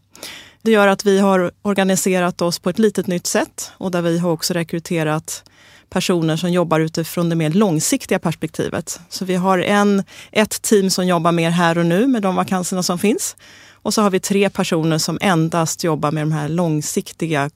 Det 0.63 0.71
gör 0.71 0.89
att 0.89 1.05
vi 1.05 1.19
har 1.19 1.51
organiserat 1.63 2.43
oss 2.43 2.59
på 2.59 2.71
ett 2.71 2.79
litet 2.79 3.07
nytt 3.07 3.27
sätt 3.27 3.73
och 3.75 3.91
där 3.91 4.03
vi 4.03 4.19
har 4.19 4.31
också 4.31 4.55
rekryterat 4.55 5.45
personer 5.91 6.37
som 6.37 6.53
jobbar 6.53 6.81
utifrån 6.81 7.29
det 7.29 7.37
mer 7.37 7.51
långsiktiga 7.51 8.19
perspektivet. 8.19 9.01
Så 9.09 9.25
vi 9.25 9.35
har 9.35 9.59
en, 9.59 10.03
ett 10.33 10.63
team 10.63 10.91
som 10.91 11.07
jobbar 11.07 11.33
mer 11.33 11.51
här 11.51 11.79
och 11.79 11.87
nu 11.87 12.07
med 12.07 12.23
de 12.23 12.35
vakanserna 12.35 12.83
som 12.83 12.99
finns. 12.99 13.37
Och 13.73 13.95
så 13.95 14.03
har 14.03 14.11
vi 14.11 14.21
tre 14.21 14.51
personer 14.51 14.99
som 14.99 15.19
endast 15.21 15.85
jobbar 15.85 16.13
med 16.13 16.23
de 16.23 16.33
här 16.33 16.49
långsiktiga 16.49 17.51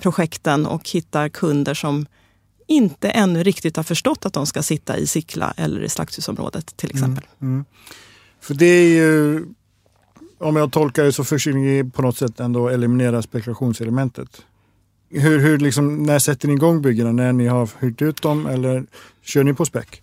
projekten 0.00 0.66
och 0.66 0.90
hittar 0.90 1.28
kunder 1.28 1.74
som 1.74 2.06
inte 2.66 3.10
ännu 3.10 3.42
riktigt 3.42 3.76
har 3.76 3.84
förstått 3.84 4.26
att 4.26 4.32
de 4.32 4.46
ska 4.46 4.62
sitta 4.62 4.98
i 4.98 5.06
Sickla 5.06 5.54
eller 5.56 5.80
i 5.80 5.88
Slakthusområdet 5.88 6.76
till 6.76 6.90
exempel. 6.90 7.24
Mm, 7.40 7.54
mm. 7.54 7.64
För 8.40 8.54
det 8.54 8.66
är 8.66 8.88
ju, 8.88 9.44
om 10.38 10.56
jag 10.56 10.72
tolkar 10.72 11.04
det 11.04 11.12
så 11.12 11.24
försöker 11.24 11.58
ni 11.58 11.90
på 11.90 12.02
något 12.02 12.16
sätt 12.16 12.40
ändå 12.40 12.68
eliminera 12.68 13.22
spekulationselementet. 13.22 14.42
Hur, 15.10 15.38
hur 15.38 15.58
liksom, 15.58 16.02
när 16.02 16.18
sätter 16.18 16.48
ni 16.48 16.54
igång 16.54 16.82
byggena? 16.82 17.12
När 17.12 17.32
ni 17.32 17.46
har 17.46 17.68
hyrt 17.80 18.02
ut 18.02 18.22
dem 18.22 18.46
eller 18.46 18.84
kör 19.22 19.44
ni 19.44 19.54
på 19.54 19.64
späck? 19.64 20.02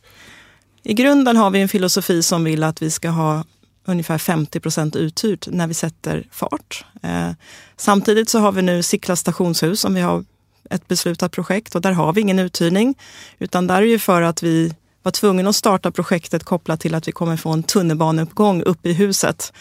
I 0.84 0.94
grunden 0.94 1.38
har 1.38 1.50
vi 1.50 1.62
en 1.62 1.70
filosofi 1.70 2.24
som 2.24 2.44
vill 2.44 2.64
att 2.64 2.82
vi 2.82 2.92
ska 2.92 3.10
ha 3.10 3.44
ungefär 3.86 4.18
50 4.18 4.60
procent 4.60 4.96
uthyrt 4.96 5.48
när 5.52 5.68
vi 5.68 5.74
sätter 5.74 6.28
fart. 6.32 6.86
Eh, 7.04 7.30
samtidigt 7.78 8.30
så 8.30 8.40
har 8.40 8.52
vi 8.52 8.62
nu 8.62 8.84
Sickla 8.84 9.16
stationshus 9.16 9.80
som 9.80 9.94
vi 9.94 10.02
har 10.02 10.26
ett 10.70 10.88
beslutat 10.88 11.32
projekt 11.32 11.76
och 11.76 11.82
där 11.82 11.92
har 11.92 12.14
vi 12.14 12.22
ingen 12.22 12.40
uthyrning. 12.40 12.96
Utan 13.40 13.68
där 13.68 13.82
är 13.82 13.88
det 13.88 14.00
för 14.00 14.22
att 14.22 14.44
vi 14.44 14.74
var 15.04 15.12
tvungna 15.12 15.50
att 15.50 15.56
starta 15.56 15.92
projektet 15.92 16.44
kopplat 16.44 16.80
till 16.80 16.96
att 16.96 17.08
vi 17.08 17.12
kommer 17.12 17.38
få 17.38 17.50
en 17.50 17.64
tunnelbaneuppgång 17.64 18.62
upp 18.62 18.86
i 18.86 18.94
huset. 18.94 19.54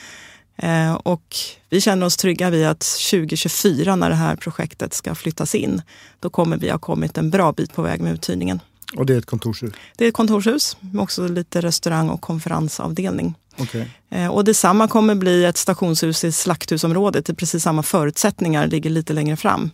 Eh, 0.62 0.94
och 0.94 1.36
vi 1.70 1.80
känner 1.80 2.06
oss 2.06 2.16
trygga 2.16 2.50
vid 2.50 2.66
att 2.66 2.80
2024 3.10 3.96
när 3.96 4.10
det 4.10 4.16
här 4.16 4.36
projektet 4.36 4.94
ska 4.94 5.14
flyttas 5.14 5.54
in, 5.54 5.82
då 6.20 6.30
kommer 6.30 6.56
vi 6.56 6.70
ha 6.70 6.78
kommit 6.78 7.18
en 7.18 7.30
bra 7.30 7.52
bit 7.52 7.74
på 7.74 7.82
väg 7.82 8.00
med 8.00 8.12
uthyrningen. 8.12 8.60
Och 8.96 9.06
det 9.06 9.14
är 9.14 9.18
ett 9.18 9.26
kontorshus? 9.26 9.72
Det 9.96 10.04
är 10.04 10.08
ett 10.08 10.14
kontorshus 10.14 10.76
med 10.80 11.02
också 11.02 11.28
lite 11.28 11.60
restaurang 11.60 12.08
och 12.08 12.20
konferensavdelning. 12.20 13.34
Okay. 13.58 13.84
Eh, 14.10 14.28
och 14.28 14.44
detsamma 14.44 14.88
kommer 14.88 15.14
bli 15.14 15.44
ett 15.44 15.56
stationshus 15.56 16.24
i 16.24 16.32
Slakthusområdet. 16.32 17.26
Det 17.26 17.32
är 17.32 17.34
precis 17.34 17.62
samma 17.62 17.82
förutsättningar, 17.82 18.66
ligger 18.66 18.90
lite 18.90 19.12
längre 19.12 19.36
fram. 19.36 19.70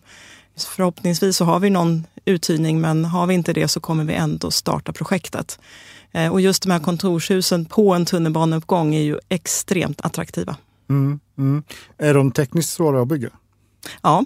Förhoppningsvis 0.57 1.37
så 1.37 1.45
har 1.45 1.61
vi 1.61 1.71
någon 1.71 2.07
uthyrning 2.25 2.81
men 2.81 3.05
har 3.05 3.27
vi 3.27 3.35
inte 3.35 3.53
det 3.53 3.69
så 3.69 3.81
kommer 3.81 4.05
vi 4.05 4.15
ändå 4.15 4.51
starta 4.51 4.93
projektet. 4.93 5.59
Eh, 6.13 6.33
och 6.33 6.41
just 6.41 6.63
de 6.63 6.71
här 6.73 6.81
kontorshusen 6.81 7.65
på 7.65 7.95
en 7.95 8.07
tunnelbaneuppgång 8.07 8.95
är 8.95 9.03
ju 9.03 9.19
extremt 9.29 10.01
attraktiva. 10.01 10.57
Mm, 10.89 11.21
mm. 11.39 11.63
Är 11.99 12.15
de 12.15 12.33
tekniskt 12.33 12.71
svåra 12.71 13.03
att 13.03 13.09
bygga? 13.09 13.31
Ja. 14.03 14.25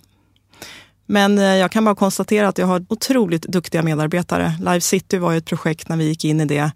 Men 1.07 1.39
eh, 1.39 1.45
jag 1.45 1.73
kan 1.73 1.85
bara 1.85 1.95
konstatera 1.95 2.49
att 2.49 2.59
jag 2.59 2.67
har 2.67 2.87
otroligt 2.89 3.43
duktiga 3.43 3.83
medarbetare. 3.83 4.55
Live 4.59 4.81
City 4.81 5.19
var 5.19 5.33
ju 5.33 5.39
ett 5.39 5.47
projekt 5.47 5.89
när 5.89 5.97
vi 5.97 6.05
gick 6.05 6.25
in 6.25 6.41
i 6.41 6.45
det 6.45 6.73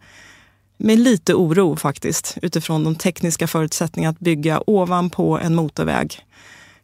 med 0.77 0.99
lite 0.99 1.35
oro 1.35 1.77
faktiskt 1.77 2.39
utifrån 2.43 2.85
de 2.85 2.95
tekniska 2.95 3.47
förutsättningarna 3.47 4.11
att 4.11 4.21
bygga 4.21 4.63
ovanpå 4.67 5.39
en 5.39 5.55
motorväg. 5.55 6.27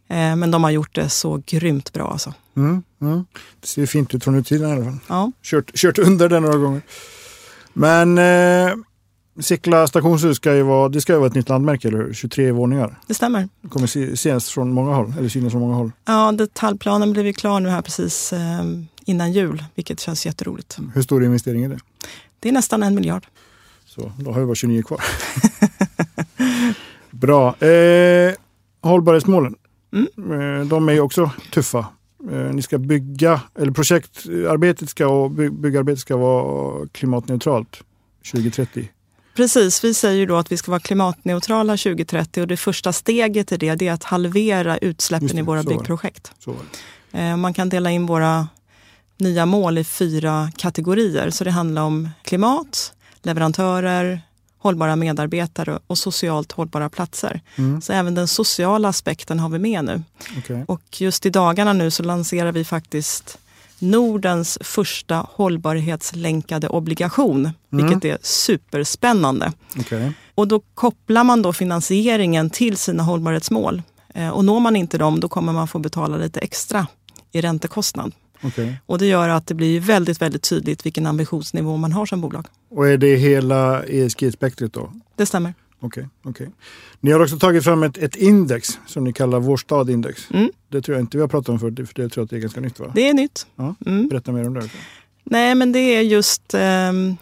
Eh, 0.09 0.37
men 0.37 0.51
de 0.51 0.65
har 0.65 0.71
gjort 0.71 0.95
det 0.95 1.09
så 1.09 1.43
grymt 1.47 1.93
bra 1.93 2.11
alltså. 2.11 2.35
Mm, 2.57 2.83
mm. 3.01 3.25
Det 3.61 3.67
ser 3.67 3.87
fint 3.87 4.15
ut 4.15 4.25
från 4.25 4.35
utsidan 4.35 4.69
i 4.71 4.73
alla 4.73 4.85
fall. 4.85 4.99
Ja. 5.09 5.33
Kört, 5.43 5.77
kört 5.77 5.99
under 5.99 6.29
den 6.29 6.43
några 6.43 6.57
gånger. 6.57 6.83
Men 7.73 8.19
eh, 8.19 8.75
Sickla 9.41 9.87
stationshus 9.87 10.37
ska 10.37 10.55
ju 10.55 10.63
vara, 10.63 10.89
det 10.89 11.01
ska 11.01 11.13
ju 11.13 11.19
vara 11.19 11.29
ett 11.29 11.35
nytt 11.35 11.49
landmärke, 11.49 11.89
eller 11.89 11.99
hur? 11.99 12.13
23 12.13 12.53
våningar. 12.53 13.01
Det 13.07 13.15
stämmer. 13.15 13.49
Det 13.61 13.69
kommer 13.69 14.13
ses 14.13 14.51
från 14.51 14.73
många 14.73 14.95
håll, 14.95 15.15
eller 15.19 15.29
synas 15.29 15.53
från 15.53 15.61
många 15.61 15.75
håll. 15.75 15.93
Ja, 16.05 16.33
detaljplanen 16.33 17.13
blev 17.13 17.27
ju 17.27 17.33
klar 17.33 17.61
nu 17.61 17.69
här 17.69 17.83
precis 17.83 18.33
eh, 18.33 18.65
innan 19.05 19.33
jul, 19.33 19.65
vilket 19.75 20.01
känns 20.01 20.27
jätteroligt. 20.27 20.79
Hur 20.95 21.03
stor 21.03 21.25
investering 21.25 21.65
är 21.65 21.69
det? 21.69 21.79
Det 22.41 22.49
är 22.49 22.53
nästan 22.53 22.83
en 22.83 22.95
miljard. 22.95 23.27
Så 23.85 24.13
då 24.19 24.33
har 24.33 24.41
vi 24.41 24.47
bara 24.47 24.55
29 24.55 24.83
kvar. 24.83 25.01
Bra. 27.11 27.57
Eh, 27.67 28.35
hållbarhetsmålen. 28.81 29.55
Mm. 29.93 30.61
Eh, 30.61 30.67
de 30.67 30.89
är 30.89 30.93
ju 30.93 31.01
också 31.01 31.31
tuffa. 31.53 31.87
Eh, 32.31 32.55
ni 32.55 32.63
ska 32.63 32.79
bygga, 32.79 33.41
eller 33.59 33.73
projektarbetet 33.73 34.91
ska, 34.91 35.07
och 35.07 35.31
by, 35.31 35.51
byggarbetet 35.51 36.01
ska 36.01 36.17
vara 36.17 36.89
klimatneutralt 36.89 37.83
2030. 38.33 38.89
Precis, 39.35 39.85
vi 39.85 39.95
säger 39.95 40.19
ju 40.19 40.27
då 40.27 40.37
att 40.37 40.53
vi 40.53 40.57
ska 40.57 40.71
vara 40.71 40.81
klimatneutrala 40.81 41.73
2030 41.73 42.41
och 42.41 42.47
det 42.47 42.57
första 42.57 42.93
steget 42.93 43.53
i 43.53 43.57
det, 43.57 43.75
det 43.75 43.89
är 43.89 43.93
att 43.93 44.05
halvera 44.05 44.79
utsläppen 44.79 45.29
det, 45.29 45.39
i 45.39 45.43
våra 45.43 45.63
byggprojekt. 45.63 46.33
Eh, 47.13 47.37
Man 47.37 47.55
kan 47.55 47.69
dela 47.69 47.91
in 47.91 48.07
våra 48.07 48.49
nya 49.17 49.47
mål 49.47 49.79
i 49.79 49.85
fyra 49.85 50.51
kategorier. 50.57 51.31
Så 51.31 51.45
det 51.45 51.51
handlar 51.51 51.83
om 51.83 52.09
klimat, 52.23 52.93
leverantörer, 53.23 54.21
hållbara 54.59 54.97
medarbetare 54.97 55.79
och 55.87 55.99
socialt 55.99 56.53
hållbara 56.53 56.91
platser. 56.91 57.41
Mm. 57.57 57.81
Så 57.81 57.93
även 57.93 58.15
den 58.15 58.29
sociala 58.29 58.89
aspekten 58.89 59.41
har 59.41 59.49
vi 59.49 59.59
med 59.59 59.85
nu. 59.85 60.03
Okej. 60.39 60.65
Och 60.69 61.01
just 61.01 61.27
i 61.27 61.31
dagarna 61.31 61.73
nu 61.73 61.91
så 61.91 62.03
lanserar 62.03 62.53
vi 62.53 62.65
faktiskt 62.65 63.39
Nordens 63.83 64.59
första 64.61 65.27
hållbarhetslänkade 65.31 66.69
obligation, 66.69 67.51
vilket 67.71 68.05
är 68.05 68.19
superspännande. 68.23 69.53
Okej. 69.79 70.13
Och 70.35 70.49
då 70.49 70.61
kopplar 70.75 71.25
man 71.25 71.43
då 71.43 71.53
finansieringen 71.53 72.51
till 72.51 72.77
sina 72.77 73.03
hållbarhetsmål. 73.03 73.83
Eh, 74.15 74.29
Och 74.29 74.45
når 74.45 74.61
man 74.61 74.77
inte 74.77 74.99
dem, 74.99 75.21
då 75.21 75.29
kommer 75.29 75.53
man 75.53 75.69
få 75.69 75.79
betala 75.79 76.17
lite 76.17 76.41
extra 76.41 76.87
i 77.33 77.41
räntekostnad. 77.41 78.13
Okej. 78.45 78.81
Och 78.87 78.99
det 78.99 79.07
gör 79.07 79.29
att 79.29 79.47
det 79.47 79.55
blir 79.55 79.81
väldigt, 79.81 80.23
väldigt 80.23 80.43
tydligt 80.49 80.87
vilken 80.87 81.07
ambitionsnivå 81.07 81.77
man 81.77 81.93
har 81.93 82.07
som 82.07 82.21
bolag. 82.21 82.47
Och 82.71 82.89
är 82.89 82.97
det 82.97 83.17
hela 83.17 83.85
ESG-spektret 83.85 84.73
då? 84.73 84.93
Det 85.17 85.27
stämmer. 85.27 85.55
Okej, 85.85 86.09
okej. 86.23 86.51
Ni 87.01 87.13
har 87.13 87.21
också 87.21 87.39
tagit 87.39 87.65
fram 87.65 87.83
ett, 87.83 87.99
ett 87.99 88.17
index 88.17 88.79
som 88.87 89.05
ni 89.05 89.13
kallar 89.13 89.41
Vår 89.41 89.57
stad-index. 89.57 90.31
Mm. 90.31 90.51
Det 90.69 90.83
tror 90.83 90.97
jag 90.97 91.03
inte 91.03 91.17
vi 91.17 91.21
har 91.21 91.29
pratat 91.29 91.49
om 91.49 91.59
förut, 91.59 91.77
för 91.77 92.03
det 92.03 92.09
tror 92.09 92.11
jag 92.15 92.25
att 92.25 92.31
det 92.31 92.37
är 92.37 92.41
ganska 92.41 92.61
nytt 92.61 92.81
va? 92.81 92.93
Det 92.95 93.09
är 93.09 93.15
nytt. 93.15 93.47
Ja. 93.57 93.75
Mm. 93.87 94.09
Berätta 94.09 94.33
mer 94.33 94.47
om 94.47 94.55
det. 94.55 94.69
Nej, 95.25 95.55
men 95.55 95.73
det 95.73 95.79
är 95.79 96.01
just 96.01 96.55
ehm, 96.55 97.17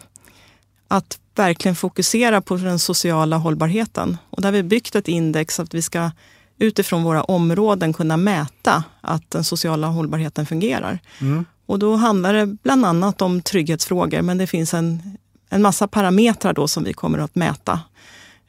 att 0.88 1.18
verkligen 1.34 1.76
fokusera 1.76 2.40
på 2.40 2.56
den 2.56 2.78
sociala 2.78 3.36
hållbarheten. 3.36 4.16
Och 4.30 4.42
där 4.42 4.48
har 4.48 4.52
vi 4.52 4.62
byggt 4.62 4.94
ett 4.94 5.08
index 5.08 5.54
så 5.54 5.62
att 5.62 5.74
vi 5.74 5.82
ska 5.82 6.10
utifrån 6.58 7.02
våra 7.02 7.22
områden 7.22 7.92
kunna 7.92 8.16
mäta 8.16 8.84
att 9.00 9.30
den 9.30 9.44
sociala 9.44 9.86
hållbarheten 9.86 10.46
fungerar. 10.46 10.98
Mm. 11.20 11.44
Och 11.66 11.78
då 11.78 11.96
handlar 11.96 12.34
det 12.34 12.46
bland 12.46 12.86
annat 12.86 13.22
om 13.22 13.42
trygghetsfrågor, 13.42 14.22
men 14.22 14.38
det 14.38 14.46
finns 14.46 14.74
en, 14.74 15.16
en 15.48 15.62
massa 15.62 15.88
parametrar 15.88 16.52
då 16.52 16.68
som 16.68 16.84
vi 16.84 16.92
kommer 16.92 17.18
att 17.18 17.34
mäta. 17.34 17.80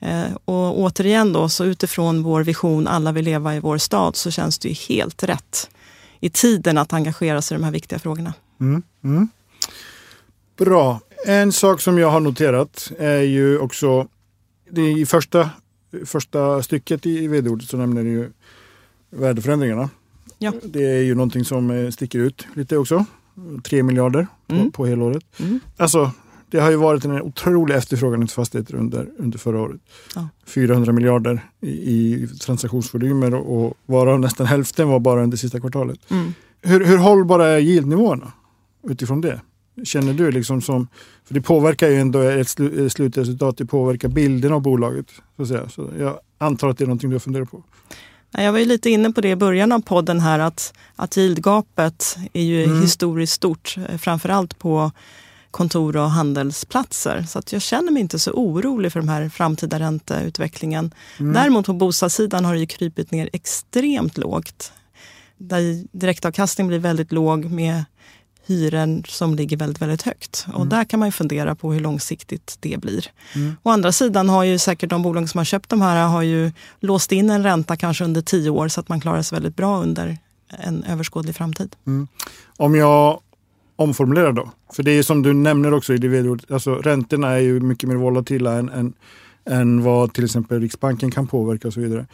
Eh, 0.01 0.33
och 0.45 0.79
återigen 0.79 1.33
då, 1.33 1.49
så 1.49 1.65
utifrån 1.65 2.23
vår 2.23 2.43
vision 2.43 2.87
Alla 2.87 3.11
vill 3.11 3.25
leva 3.25 3.55
i 3.55 3.59
vår 3.59 3.77
stad, 3.77 4.15
så 4.15 4.31
känns 4.31 4.59
det 4.59 4.69
ju 4.69 4.73
helt 4.95 5.23
rätt 5.23 5.69
i 6.19 6.29
tiden 6.29 6.77
att 6.77 6.93
engagera 6.93 7.41
sig 7.41 7.55
i 7.55 7.59
de 7.59 7.63
här 7.63 7.71
viktiga 7.71 7.99
frågorna. 7.99 8.33
Mm. 8.59 8.83
Mm. 9.03 9.27
Bra. 10.57 10.99
En 11.27 11.51
sak 11.51 11.81
som 11.81 11.97
jag 11.97 12.09
har 12.11 12.19
noterat 12.19 12.91
är 12.99 13.21
ju 13.21 13.59
också, 13.59 14.07
det 14.69 14.91
i 14.91 15.05
första, 15.05 15.49
första 16.05 16.63
stycket 16.63 17.05
i 17.05 17.27
vd-ordet 17.27 17.69
så 17.69 17.77
nämner 17.77 18.03
ni 18.03 18.09
ju 18.09 18.31
värdeförändringarna. 19.09 19.89
Ja. 20.37 20.53
Det 20.63 20.83
är 20.85 21.01
ju 21.01 21.15
någonting 21.15 21.45
som 21.45 21.71
eh, 21.71 21.89
sticker 21.91 22.19
ut 22.19 22.47
lite 22.55 22.77
också. 22.77 23.05
3 23.63 23.83
miljarder 23.83 24.27
på, 24.47 24.55
Mm. 24.55 24.71
på 24.71 24.85
helåret. 24.85 25.23
Mm. 25.39 25.59
Alltså, 25.77 26.11
det 26.51 26.59
har 26.59 26.69
ju 26.69 26.75
varit 26.75 27.05
en 27.05 27.21
otrolig 27.21 27.75
efterfrågan 27.75 28.27
till 28.27 28.35
fastigheter 28.35 28.75
under, 28.75 29.07
under 29.17 29.37
förra 29.37 29.61
året. 29.61 29.81
Ja. 30.15 30.27
400 30.45 30.91
miljarder 30.93 31.45
i, 31.61 31.67
i 31.69 32.27
transaktionsvolymer 32.27 33.33
och, 33.33 33.65
och 33.65 33.77
varav 33.85 34.19
nästan 34.19 34.45
hälften 34.47 34.87
var 34.89 34.99
bara 34.99 35.23
under 35.23 35.37
sista 35.37 35.59
kvartalet. 35.59 35.99
Mm. 36.11 36.33
Hur, 36.61 36.85
hur 36.85 36.97
hållbara 36.97 37.47
är 37.47 37.59
yieldnivåerna 37.59 38.31
utifrån 38.87 39.21
det? 39.21 39.41
Känner 39.83 40.13
du 40.13 40.31
liksom 40.31 40.61
som, 40.61 40.87
för 41.25 41.33
det 41.33 41.41
påverkar 41.41 41.89
ju 41.89 41.95
ändå 41.99 42.19
ett 42.21 42.49
slu, 42.49 42.85
ett 42.85 42.91
slutresultat, 42.91 43.57
det 43.57 43.65
påverkar 43.65 44.09
bilden 44.09 44.53
av 44.53 44.61
bolaget. 44.61 45.05
Så 45.35 45.41
att 45.41 45.47
säga. 45.47 45.69
Så 45.69 45.89
jag 45.99 46.19
antar 46.37 46.69
att 46.69 46.77
det 46.77 46.83
är 46.83 46.87
någonting 46.87 47.09
du 47.09 47.15
har 47.15 47.19
funderat 47.19 47.51
på. 47.51 47.63
Ja, 48.31 48.41
Jag 48.43 48.51
var 48.51 48.59
ju 48.59 48.65
lite 48.65 48.89
inne 48.89 49.11
på 49.11 49.21
det 49.21 49.29
i 49.29 49.35
början 49.35 49.71
av 49.71 49.79
podden 49.81 50.19
här 50.19 50.39
att, 50.39 50.73
att 50.95 51.17
yieldgapet 51.17 52.17
är 52.33 52.43
ju 52.43 52.63
Mm. 52.63 52.81
historiskt 52.81 53.33
stort, 53.33 53.75
eh, 53.89 53.97
framförallt 53.97 54.59
på 54.59 54.91
kontor 55.51 55.97
och 55.97 56.11
handelsplatser. 56.11 57.25
Så 57.29 57.39
att 57.39 57.51
jag 57.53 57.61
känner 57.61 57.91
mig 57.91 58.01
inte 58.01 58.19
så 58.19 58.31
orolig 58.31 58.91
för 58.91 58.99
den 58.99 59.09
här 59.09 59.29
framtida 59.29 59.79
ränteutvecklingen. 59.79 60.93
Mm. 61.19 61.33
Däremot 61.33 61.65
på 61.65 61.73
bostadssidan 61.73 62.45
har 62.45 62.53
det 62.53 62.59
ju 62.59 62.65
krypit 62.65 63.11
ner 63.11 63.29
extremt 63.33 64.17
lågt. 64.17 64.73
Där 65.37 65.83
direktavkastning 65.97 66.67
blir 66.67 66.79
väldigt 66.79 67.11
låg 67.11 67.45
med 67.45 67.83
hyren 68.45 69.03
som 69.07 69.35
ligger 69.35 69.57
väldigt, 69.57 69.81
väldigt 69.81 70.01
högt. 70.01 70.45
Och 70.47 70.55
Mm. 70.55 70.69
där 70.69 70.83
kan 70.83 70.99
man 70.99 71.07
ju 71.07 71.11
fundera 71.11 71.55
på 71.55 71.73
hur 71.73 71.79
långsiktigt 71.79 72.57
det 72.59 72.77
blir. 72.81 73.05
Mm. 73.35 73.55
Å 73.63 73.69
andra 73.69 73.91
sidan 73.91 74.29
har 74.29 74.43
ju 74.43 74.57
säkert 74.57 74.89
de 74.89 75.01
bolag 75.01 75.29
som 75.29 75.37
har 75.37 75.45
köpt 75.45 75.69
de 75.69 75.81
här 75.81 76.07
har 76.07 76.21
ju 76.21 76.51
låst 76.79 77.11
in 77.11 77.29
en 77.29 77.43
ränta 77.43 77.75
kanske 77.75 78.03
under 78.03 78.21
tio 78.21 78.49
år 78.49 78.67
så 78.67 78.79
att 78.79 78.89
man 78.89 79.01
klarar 79.01 79.21
sig 79.21 79.35
väldigt 79.35 79.55
bra 79.55 79.81
under 79.81 80.17
en 80.49 80.83
överskådlig 80.83 81.35
framtid. 81.35 81.75
Om 82.57 82.75
jag 82.75 83.19
omformulerar 83.81 84.31
då, 84.31 84.51
för 84.73 84.83
det 84.83 84.91
är 84.91 85.03
som 85.03 85.21
du 85.21 85.33
nämner 85.33 85.73
också 85.73 85.93
i 85.93 85.97
det 85.97 86.07
vd-ordet, 86.07 86.51
alltså 86.51 86.75
räntorna 86.75 87.31
är 87.31 87.39
ju 87.39 87.59
mycket 87.59 87.89
mer 87.89 87.95
volatila 87.95 88.53
än, 88.53 88.69
än, 88.69 88.93
än 89.45 89.83
vad 89.83 90.13
till 90.13 90.25
exempel 90.25 90.61
Riksbanken 90.61 91.11
kan 91.11 91.27
påverka 91.27 91.67
och 91.67 91.73
så 91.73 91.79
vidare. 91.79 92.05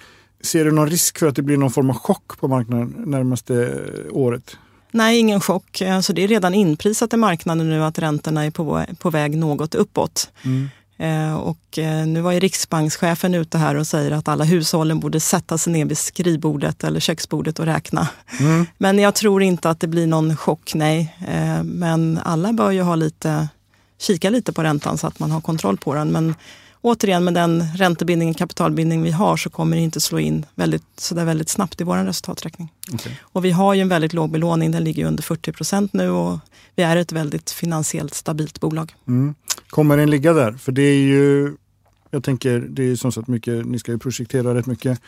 Ser 0.42 0.66
du 0.66 0.72
någon 0.72 0.90
risk 0.90 1.18
för 1.18 1.28
att 1.28 1.36
det 1.36 1.42
blir 1.42 1.58
någon 1.58 1.72
form 1.72 1.90
av 1.90 1.96
chock 1.96 2.40
på 2.40 2.48
marknaden 2.48 3.04
närmaste 3.06 3.84
året? 4.12 4.58
Nej, 4.92 5.20
ingen 5.20 5.40
chock. 5.40 5.82
Alltså 5.82 6.14
det 6.14 6.24
är 6.24 6.28
redan 6.28 6.54
inprisat 6.54 7.14
i 7.14 7.18
marknaden 7.18 7.70
nu 7.70 7.84
att 7.84 8.00
räntorna 8.00 8.46
är 8.46 8.52
på, 8.52 8.84
på 9.00 9.10
väg 9.10 9.38
något 9.38 9.76
uppåt. 9.76 10.32
Eh, 10.44 10.50
och 11.36 11.78
eh, 11.80 12.08
nu 12.08 12.22
var 12.22 12.32
ju 12.32 12.40
riksbankschefen 12.40 13.36
ute 13.36 13.58
här 13.58 13.76
och 13.76 13.88
säger 13.88 14.12
att 14.12 14.28
alla 14.28 14.44
hushållen 14.44 15.00
borde 15.00 15.20
sätta 15.20 15.58
sig 15.58 15.74
ner 15.74 15.86
vid 15.86 15.98
skrivbordet 15.98 16.84
eller 16.84 17.00
köksbordet 17.00 17.60
och 17.60 17.66
räkna. 17.66 18.08
Mm. 18.40 18.66
Men 18.78 19.00
jag 19.00 19.16
tror 19.16 19.44
inte 19.44 19.70
att 19.70 19.80
det 19.80 19.88
blir 19.88 20.08
någon 20.08 20.38
chock, 20.38 20.74
nej. 20.76 21.16
Eh, 21.28 21.64
men 21.64 22.20
alla 22.24 22.54
bör 22.54 22.72
ju 22.72 22.82
ha 22.82 22.96
lite, 22.96 23.48
kika 24.00 24.30
lite 24.30 24.54
på 24.54 24.64
räntan 24.64 24.98
så 24.98 25.08
att 25.08 25.20
man 25.20 25.32
har 25.32 25.42
kontroll 25.42 25.78
på 25.78 25.94
den. 25.94 26.12
Men 26.12 26.36
återigen, 26.88 27.24
med 27.24 27.34
den 27.34 27.64
räntebindning 27.76 28.30
och 28.30 28.38
kapitalbindning 28.38 29.02
vi 29.02 29.12
har 29.12 29.38
så 29.38 29.50
kommer 29.50 29.78
det 29.78 29.84
inte 29.84 30.02
slå 30.02 30.20
in 30.20 30.46
väldigt, 30.56 30.84
så 30.98 31.16
där 31.16 31.26
väldigt 31.26 31.50
snabbt 31.50 31.82
i 31.82 31.84
vår 31.84 31.98
resultaträkning. 31.98 32.74
Okej. 32.94 33.20
Och 33.22 33.46
vi 33.46 33.52
har 33.52 33.74
ju 33.74 33.82
en 33.82 33.90
väldigt 33.90 34.14
låg 34.14 34.32
belåning, 34.32 34.72
den 34.72 34.84
ligger 34.84 35.02
ju 35.02 35.08
under 35.08 35.24
40 35.24 35.52
procent 35.52 35.94
nu 35.94 36.10
och 36.10 36.40
vi 36.76 36.84
är 36.84 36.98
ett 36.98 37.12
väldigt 37.12 37.52
finansiellt 37.52 38.14
stabilt 38.14 38.60
bolag. 38.60 38.96
Mm. 39.08 39.36
Kommer 39.70 39.98
den 39.98 40.10
ligga 40.10 40.34
där? 40.34 40.54
För 40.54 40.72
det 40.72 40.82
är 40.82 41.00
ju, 41.00 41.56
jag 42.12 42.24
tänker, 42.24 42.60
det 42.60 42.84
är 42.84 42.96
som 42.96 43.12
sagt 43.12 43.28
mycket, 43.28 43.66
ni 43.66 43.80
ska 43.80 43.92
ju 43.92 43.98
projektera 43.98 44.56
rätt 44.56 44.66
mycket. 44.66 45.02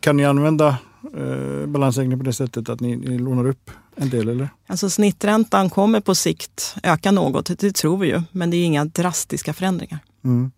Kan 0.00 0.16
ni 0.16 0.24
använda 0.24 0.68
eh, 1.16 1.66
balansräkningen 1.66 2.18
på 2.18 2.24
det 2.24 2.32
sättet 2.32 2.68
att 2.68 2.80
ni, 2.80 2.96
ni 2.96 3.18
lånar 3.18 3.48
upp 3.48 3.70
en 3.96 4.10
del 4.10 4.28
eller? 4.28 4.48
Alltså 4.66 4.90
snitträntan 4.90 5.70
kommer 5.70 6.00
på 6.00 6.14
sikt 6.14 6.74
öka 6.82 7.10
något, 7.10 7.58
det 7.58 7.72
tror 7.72 7.98
vi 7.98 8.08
ju, 8.08 8.22
men 8.32 8.50
det 8.50 8.56
är 8.56 8.64
inga 8.64 8.84
drastiska 8.84 9.52
förändringar. 9.52 9.98
Mm. 10.24 10.50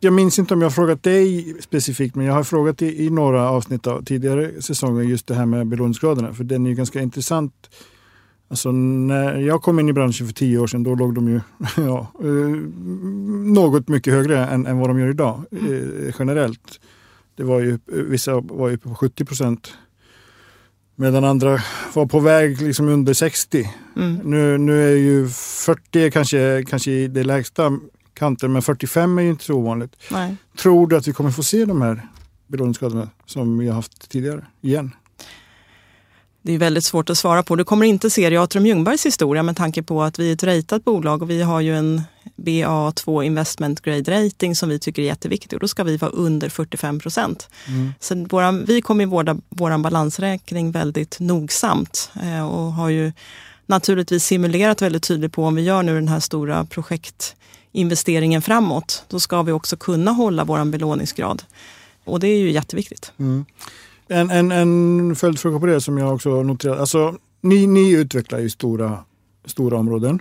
Jag 0.00 0.12
minns 0.12 0.38
inte 0.38 0.54
om 0.54 0.60
jag 0.60 0.66
har 0.66 0.74
frågat 0.74 1.02
dig 1.02 1.54
specifikt, 1.60 2.14
men 2.14 2.26
jag 2.26 2.34
har 2.34 2.44
frågat 2.44 2.82
i, 2.82 3.04
i 3.04 3.10
några 3.10 3.50
avsnitt 3.50 3.86
av 3.86 4.04
tidigare 4.04 4.62
säsonger 4.62 5.02
just 5.02 5.26
det 5.26 5.34
här 5.34 5.46
med 5.46 5.66
belåningsgraderna. 5.66 6.34
För 6.34 6.44
den 6.44 6.66
är 6.66 6.70
ju 6.70 6.76
ganska 6.76 7.00
intressant. 7.00 7.70
Alltså 8.48 8.72
när 8.72 9.38
jag 9.38 9.62
kom 9.62 9.80
in 9.80 9.88
i 9.88 9.92
branschen 9.92 10.26
för 10.26 10.34
tio 10.34 10.58
år 10.58 10.66
sedan, 10.66 10.82
då 10.82 10.94
låg 10.94 11.14
de 11.14 11.28
ju 11.28 11.40
ja, 11.76 12.12
eh, 12.20 12.28
något 13.54 13.88
mycket 13.88 14.12
högre 14.12 14.46
än, 14.46 14.66
än 14.66 14.78
vad 14.78 14.90
de 14.90 14.98
gör 14.98 15.10
idag 15.10 15.44
eh, 15.52 16.14
generellt. 16.18 16.80
Det 17.36 17.44
var 17.44 17.60
ju, 17.60 17.78
vissa 17.86 18.40
var 18.40 18.68
ju 18.68 18.78
på 18.78 18.94
70 18.94 19.24
procent. 19.24 19.74
Medan 20.96 21.24
andra 21.24 21.58
var 21.94 22.06
på 22.06 22.20
väg 22.20 22.62
liksom 22.62 22.88
under 22.88 23.14
60. 23.14 23.70
Mm. 23.96 24.14
Nu, 24.24 24.58
nu 24.58 24.92
är 24.92 24.96
ju 24.96 25.28
40 25.28 26.10
kanske, 26.10 26.64
kanske 26.68 27.08
det 27.08 27.24
lägsta 27.24 27.78
kanten, 28.14 28.52
men 28.52 28.62
45 28.62 29.18
är 29.18 29.22
ju 29.22 29.30
inte 29.30 29.44
så 29.44 29.54
ovanligt. 29.54 29.96
Nej. 30.10 30.36
Tror 30.58 30.86
du 30.86 30.96
att 30.96 31.08
vi 31.08 31.12
kommer 31.12 31.30
få 31.30 31.42
se 31.42 31.64
de 31.64 31.82
här 31.82 32.08
belåningsskadorna 32.46 33.08
som 33.26 33.58
vi 33.58 33.68
har 33.68 33.74
haft 33.74 34.10
tidigare 34.10 34.46
igen? 34.60 34.90
Det 36.46 36.52
är 36.52 36.58
väldigt 36.58 36.84
svårt 36.84 37.10
att 37.10 37.18
svara 37.18 37.42
på. 37.42 37.56
Du 37.56 37.64
kommer 37.64 37.86
inte 37.86 38.10
se 38.10 38.30
det 38.30 38.34
i 38.34 38.38
Atrium 38.38 38.66
Ljungbergs 38.66 39.06
historia 39.06 39.42
med 39.42 39.56
tanke 39.56 39.82
på 39.82 40.02
att 40.02 40.18
vi 40.18 40.28
är 40.28 40.34
ett 40.34 40.42
ratat 40.42 40.84
bolag 40.84 41.22
och 41.22 41.30
vi 41.30 41.42
har 41.42 41.60
ju 41.60 41.76
en 41.76 42.02
BA2 42.36 43.22
investment 43.22 43.80
grade 43.80 44.24
rating 44.24 44.56
som 44.56 44.68
vi 44.68 44.78
tycker 44.78 45.02
är 45.02 45.06
jätteviktig 45.06 45.56
och 45.56 45.60
då 45.60 45.68
ska 45.68 45.84
vi 45.84 45.96
vara 45.96 46.10
under 46.10 46.48
45 46.48 46.98
procent. 46.98 47.48
Så 48.00 48.26
våran, 48.30 48.64
vi 48.64 48.82
kommer 48.82 49.06
vårda 49.06 49.36
vår 49.48 49.78
balansräkning 49.78 50.72
väldigt 50.72 51.20
nogsamt 51.20 52.10
eh, 52.22 52.46
och 52.46 52.72
har 52.72 52.88
ju 52.88 53.12
naturligtvis 53.66 54.24
simulerat 54.24 54.82
väldigt 54.82 55.02
tydligt 55.02 55.32
på 55.32 55.44
om 55.44 55.54
vi 55.54 55.62
gör 55.62 55.82
nu 55.82 55.94
den 55.94 56.08
här 56.08 56.20
stora 56.20 56.64
projektinvesteringen 57.74 58.42
framåt, 58.42 59.04
då 59.08 59.20
ska 59.20 59.42
vi 59.42 59.52
också 59.52 59.76
kunna 59.76 60.10
hålla 60.10 60.44
vår 60.44 60.64
belåningsgrad. 60.64 61.42
Och 62.04 62.20
det 62.20 62.28
är 62.28 62.38
ju 62.38 62.50
jätteviktigt. 62.50 63.12
Mm. 63.18 63.44
En, 64.08 64.30
en, 64.30 64.52
en 64.52 65.16
följdfråga 65.16 65.58
på 65.58 65.66
det 65.66 65.80
som 65.80 65.98
jag 65.98 66.14
också 66.14 66.42
noterat. 66.42 66.78
Alltså, 66.78 67.16
ni, 67.42 67.66
ni 67.66 67.90
utvecklar 67.90 68.40
ju 68.40 68.50
stora, 68.50 69.04
stora 69.46 69.78
områden. 69.78 70.20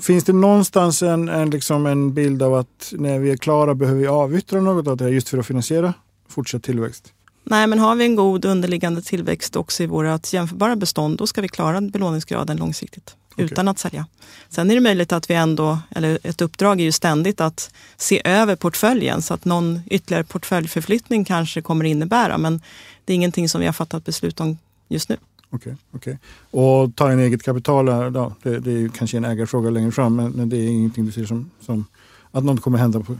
Finns 0.00 0.24
det 0.24 0.32
någonstans 0.32 1.02
en, 1.02 1.28
en, 1.28 1.50
liksom 1.50 1.86
en 1.86 2.14
bild 2.14 2.42
av 2.42 2.54
att 2.54 2.92
när 2.92 3.18
vi 3.18 3.30
är 3.30 3.36
klara 3.36 3.74
behöver 3.74 4.00
vi 4.00 4.06
avyttra 4.06 4.60
något 4.60 4.88
av 4.88 4.96
det 4.96 5.04
här 5.04 5.12
just 5.12 5.28
för 5.28 5.38
att 5.38 5.46
finansiera 5.46 5.94
fortsatt 6.28 6.62
tillväxt? 6.62 7.12
Nej, 7.46 7.66
men 7.66 7.78
har 7.78 7.96
vi 7.96 8.04
en 8.04 8.16
god 8.16 8.44
underliggande 8.44 9.02
tillväxt 9.02 9.56
också 9.56 9.82
i 9.82 9.86
vårt 9.86 10.32
jämförbara 10.32 10.76
bestånd, 10.76 11.18
då 11.18 11.26
ska 11.26 11.40
vi 11.40 11.48
klara 11.48 11.80
belåningsgraden 11.80 12.56
långsiktigt 12.56 13.16
okay. 13.34 13.44
utan 13.44 13.68
att 13.68 13.78
sälja. 13.78 14.06
Sen 14.48 14.70
är 14.70 14.74
det 14.74 14.80
möjligt 14.80 15.12
att 15.12 15.30
vi 15.30 15.34
ändå, 15.34 15.78
eller 15.90 16.18
ett 16.22 16.40
uppdrag 16.40 16.80
är 16.80 16.84
ju 16.84 16.92
ständigt 16.92 17.40
att 17.40 17.74
se 17.96 18.22
över 18.24 18.56
portföljen 18.56 19.22
så 19.22 19.34
att 19.34 19.44
någon 19.44 19.80
ytterligare 19.86 20.24
portföljförflyttning 20.24 21.24
kanske 21.24 21.62
kommer 21.62 21.84
innebära. 21.84 22.38
Men 22.38 22.60
det 23.04 23.12
är 23.12 23.14
ingenting 23.14 23.48
som 23.48 23.60
vi 23.60 23.66
har 23.66 23.72
fattat 23.72 24.04
beslut 24.04 24.40
om 24.40 24.58
just 24.88 25.08
nu. 25.08 25.16
Okej, 25.50 25.76
okay, 25.92 26.12
okay, 26.12 26.16
Och 26.50 26.96
ta 26.96 27.12
in 27.12 27.18
eget 27.18 27.42
kapital, 27.42 27.86
ja, 27.86 28.34
det, 28.42 28.58
det 28.58 28.72
är 28.72 28.88
kanske 28.88 29.16
en 29.16 29.24
ägarfråga 29.24 29.70
längre 29.70 29.92
fram 29.92 30.16
men, 30.16 30.30
men, 30.30 30.48
det 30.48 30.56
är 30.56 30.68
ingenting 30.68 31.06
du 31.06 31.12
ser 31.12 31.24
som, 31.24 31.50
som 31.60 31.84
att 32.30 32.44
något 32.44 32.62
kommer 32.62 32.78
hända. 32.78 33.00
På, 33.00 33.16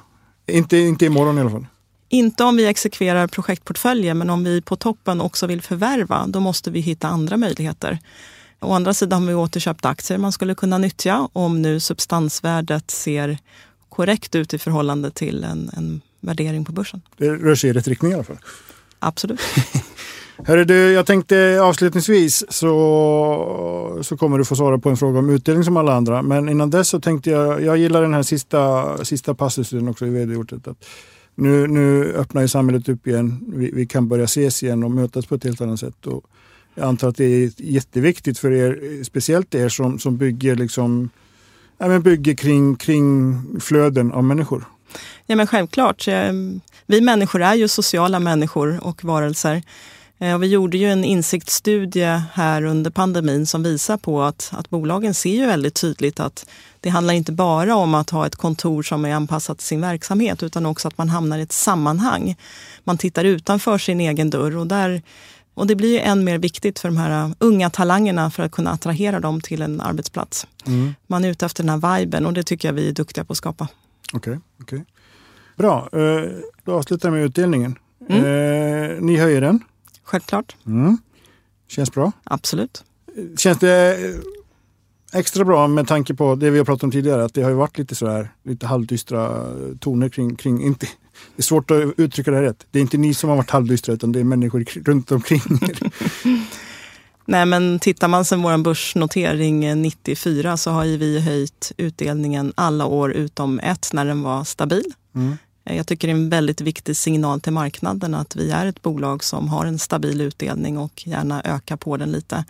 inte, 0.46 0.76
inte 0.76 1.06
imorgon 1.06 1.38
i 1.38 1.40
alla 1.40 1.50
fall. 1.50 1.66
Inte 2.08 2.44
om 2.44 2.56
vi 2.56 2.66
exekverar 2.66 3.26
projektportföljer, 3.26 4.14
men 4.14 4.30
om 4.30 4.44
vi 4.44 4.62
på 4.62 4.76
toppen 4.76 5.20
också 5.20 5.46
vill 5.46 5.62
förvärva, 5.62 6.26
då 6.26 6.40
måste 6.40 6.70
vi 6.70 6.80
hitta 6.80 7.08
andra 7.08 7.36
möjligheter. 7.36 7.98
Å 8.60 8.72
andra 8.72 8.94
sidan 8.94 9.22
har 9.22 9.28
vi 9.28 9.34
återköpt 9.34 9.84
aktier 9.84 10.18
man 10.18 10.32
skulle 10.32 10.54
kunna 10.54 10.78
nyttja 10.78 11.28
om 11.32 11.62
nu 11.62 11.80
substansvärdet 11.80 12.90
ser 12.90 13.38
korrekt 13.88 14.34
ut 14.34 14.54
i 14.54 14.58
förhållande 14.58 15.10
till 15.10 15.44
en, 15.44 15.70
en 15.76 16.00
värdering 16.20 16.64
på 16.64 16.72
börsen. 16.72 17.02
Det 17.16 17.30
rör 17.30 17.54
sig 17.54 17.70
i 17.70 17.72
rätt 17.72 17.88
riktning 17.88 18.12
i 18.12 18.14
alla 18.14 18.24
fall. 18.24 18.38
Absolut. 18.98 19.40
Hörru 20.36 20.64
du, 20.64 20.92
jag 20.92 21.06
tänkte 21.06 21.60
avslutningsvis 21.62 22.44
så, 22.48 23.98
så 24.02 24.16
kommer 24.16 24.38
du 24.38 24.44
få 24.44 24.56
svara 24.56 24.78
på 24.78 24.90
en 24.90 24.96
fråga 24.96 25.18
om 25.18 25.30
utdelning 25.30 25.64
som 25.64 25.76
alla 25.76 25.94
andra. 25.94 26.22
Men 26.22 26.48
innan 26.48 26.70
dess 26.70 26.88
så 26.88 27.00
tänkte 27.00 27.30
jag, 27.30 27.62
jag 27.62 27.78
gillar 27.78 28.02
den 28.02 28.14
här 28.14 28.22
sista, 28.22 29.04
sista 29.04 29.34
passusen 29.34 29.88
också 29.88 30.06
i 30.06 30.10
vd-ordet. 30.10 30.66
Nu, 31.34 31.66
nu 31.66 32.12
öppnar 32.12 32.42
ju 32.42 32.48
samhället 32.48 32.88
upp 32.88 33.06
igen. 33.06 33.44
Vi, 33.48 33.70
vi, 33.70 33.86
kan 33.86 34.08
börja 34.08 34.24
ses 34.24 34.62
igen 34.62 34.84
och 34.84 34.90
mötas 34.90 35.26
på 35.26 35.34
ett 35.34 35.44
helt 35.44 35.60
annat 35.60 35.80
sätt. 35.80 36.06
Och 36.06 36.24
jag 36.74 36.88
antar 36.88 37.08
att 37.08 37.16
det 37.16 37.24
är 37.24 37.50
jätteviktigt 37.56 38.38
för 38.38 38.52
er, 38.52 39.04
speciellt 39.04 39.54
er 39.54 39.68
som, 39.68 39.98
som 39.98 40.16
bygger, 40.16 40.56
liksom, 40.56 41.10
ja, 41.78 41.88
men 41.88 42.02
bygger 42.02 42.34
kring, 42.34 42.76
kring 42.76 43.40
flöden 43.60 44.12
av 44.12 44.24
människor. 44.24 44.64
Ja 45.26 45.36
men 45.36 45.46
självklart. 45.46 46.08
Eh, 46.08 46.32
vi 46.86 47.00
människor 47.00 47.42
är 47.42 47.54
ju 47.54 47.68
sociala 47.68 48.18
människor 48.20 48.84
och 48.84 49.04
varelser. 49.04 49.62
Eh, 50.18 50.34
och 50.34 50.42
vi 50.42 50.46
gjorde 50.46 50.78
ju 50.78 50.90
en 50.90 51.04
insiktsstudie 51.04 52.22
här 52.32 52.64
under 52.64 52.90
pandemin 52.90 53.46
som 53.46 53.62
visar 53.62 53.96
på 53.96 54.22
att, 54.22 54.50
att 54.52 54.70
bolagen 54.70 55.14
ser 55.14 55.34
ju 55.34 55.46
väldigt 55.46 55.74
tydligt 55.74 56.20
att 56.20 56.46
det 56.80 56.90
handlar 56.90 57.14
inte 57.14 57.32
bara 57.32 57.76
om 57.76 57.94
att 57.94 58.10
ha 58.10 58.26
ett 58.26 58.36
kontor 58.36 58.82
som 58.82 59.04
är 59.04 59.14
anpassat 59.14 59.58
till 59.58 59.66
sin 59.66 59.80
verksamhet 59.80 60.42
utan 60.42 60.66
också 60.66 60.88
att 60.88 60.98
man 60.98 61.08
hamnar 61.08 61.38
i 61.38 61.42
ett 61.42 61.52
sammanhang. 61.52 62.36
Man 62.84 62.98
tittar 62.98 63.24
utanför 63.24 63.78
sin 63.78 64.00
egen 64.00 64.30
dörr 64.30 64.56
och, 64.56 64.66
där, 64.66 65.02
och 65.54 65.66
det 65.66 65.76
blir 65.76 65.92
ju 65.92 65.98
än 65.98 66.24
mer 66.24 66.38
viktigt 66.38 66.78
för 66.78 66.88
de 66.88 66.96
här 66.96 67.34
unga 67.38 67.70
talangerna 67.70 68.30
för 68.30 68.42
att 68.42 68.52
kunna 68.52 68.70
attrahera 68.70 69.20
dem 69.20 69.40
till 69.40 69.62
en 69.62 69.80
arbetsplats. 69.80 70.46
Mm. 70.66 70.94
Man 71.06 71.24
är 71.24 71.28
ute 71.28 71.46
efter 71.46 71.62
den 71.62 71.80
här 71.82 71.98
viben 71.98 72.26
och 72.26 72.32
det 72.32 72.42
tycker 72.42 72.68
jag 72.68 72.72
vi 72.72 72.88
är 72.88 72.92
duktiga 72.92 73.24
på 73.24 73.32
att 73.32 73.36
skapa. 73.36 73.68
Okej, 74.12 74.32
okay, 74.32 74.40
okay. 74.62 74.84
Bra, 75.56 75.88
eh, 75.92 76.30
då 76.64 76.72
avslutar 76.72 77.10
vi 77.10 77.16
med 77.16 77.26
utdelningen. 77.26 77.78
Mm. 78.08 78.24
Eh, 78.24 79.00
ni 79.00 79.16
höjer 79.16 79.40
den. 79.40 79.60
Självklart. 80.02 80.56
Mm. 80.66 80.98
Känns 81.68 81.92
bra? 81.92 82.12
Absolut. 82.24 82.84
Känns 83.36 83.58
det 83.58 83.98
extra 85.12 85.44
bra 85.44 85.68
med 85.68 85.88
tanke 85.88 86.14
på 86.14 86.34
det 86.34 86.50
vi 86.50 86.58
har 86.58 86.64
pratat 86.64 86.84
om 86.84 86.90
tidigare, 86.90 87.24
att 87.24 87.34
det 87.34 87.42
har 87.42 87.50
varit 87.50 87.78
lite 87.78 87.94
sådär, 87.94 88.28
lite 88.42 88.66
halvdystra 88.66 89.46
toner 89.80 90.08
kring, 90.08 90.36
kring 90.36 90.62
inte, 90.62 90.86
det 91.36 91.40
är 91.40 91.42
svårt 91.42 91.70
att 91.70 91.94
uttrycka 91.96 92.30
det 92.30 92.36
här 92.36 92.44
rätt. 92.44 92.66
Det 92.70 92.78
är 92.78 92.80
inte 92.80 92.96
ni 92.96 93.14
som 93.14 93.30
har 93.30 93.36
varit 93.36 93.50
halvdystra 93.50 93.94
utan 93.94 94.12
det 94.12 94.20
är 94.20 94.24
människor 94.24 94.64
runt 94.84 95.12
omkring 95.12 95.42
er. 95.62 95.92
Nej 97.26 97.46
men 97.46 97.78
tittar 97.78 98.08
man 98.08 98.24
sedan 98.24 98.42
vår 98.42 98.58
börsnotering 98.58 99.82
94 99.82 100.56
så 100.56 100.70
har 100.70 100.84
vi 100.84 101.20
höjt 101.20 101.72
utdelningen 101.76 102.52
alla 102.56 102.86
år 102.86 103.12
utom 103.12 103.60
ett 103.60 103.90
när 103.92 104.04
den 104.04 104.22
var 104.22 104.44
stabil. 104.44 104.84
Mm. 105.14 105.36
Jag 105.64 105.86
tycker 105.86 106.08
det 106.08 106.12
är 106.12 106.16
en 106.16 106.28
väldigt 106.28 106.60
viktig 106.60 106.96
signal 106.96 107.40
till 107.40 107.52
marknaden 107.52 108.14
att 108.14 108.36
vi 108.36 108.50
är 108.50 108.66
ett 108.66 108.82
bolag 108.82 109.24
som 109.24 109.48
har 109.48 109.66
en 109.66 109.78
stabil 109.78 110.20
utdelning 110.20 110.78
och 110.78 111.06
gärna 111.06 111.42
ökar 111.42 111.76
på 111.76 111.96
den 111.96 112.12
lite. 112.12 112.44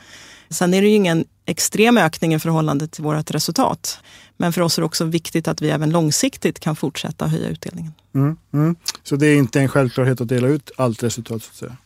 Sen 0.50 0.74
är 0.74 0.82
det 0.82 0.88
ju 0.88 0.94
ingen 0.94 1.24
extrem 1.46 1.98
ökning 1.98 2.34
i 2.34 2.38
förhållande 2.38 2.88
till 2.88 3.04
vårt 3.04 3.30
resultat. 3.30 3.98
Men 4.36 4.52
för 4.52 4.60
oss 4.60 4.78
är 4.78 4.82
det 4.82 4.86
också 4.86 5.04
viktigt 5.04 5.48
att 5.48 5.62
vi 5.62 5.70
även 5.70 5.90
långsiktigt 5.90 6.60
kan 6.60 6.76
fortsätta 6.76 7.26
höja 7.26 7.48
utdelningen. 7.48 7.92
Mm, 8.14 8.36
mm. 8.52 8.76
Så 9.02 9.16
det 9.16 9.26
är 9.26 9.36
inte 9.36 9.60
en 9.60 9.68
självklarhet 9.68 10.20
att 10.20 10.28
dela 10.28 10.48
ut 10.48 10.70
allt 10.76 11.02
resultat? 11.02 11.42
Så 11.42 11.50
att 11.50 11.56
säga. 11.56 11.76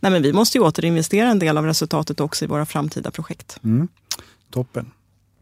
Nej, 0.00 0.12
men 0.12 0.22
vi 0.22 0.32
måste 0.32 0.58
ju 0.58 0.64
återinvestera 0.64 1.28
en 1.30 1.38
del 1.38 1.58
av 1.58 1.64
resultatet 1.64 2.20
också 2.20 2.44
i 2.44 2.48
våra 2.48 2.66
framtida 2.66 3.10
projekt. 3.10 3.60
Mm. 3.64 3.88
Toppen. 4.50 4.90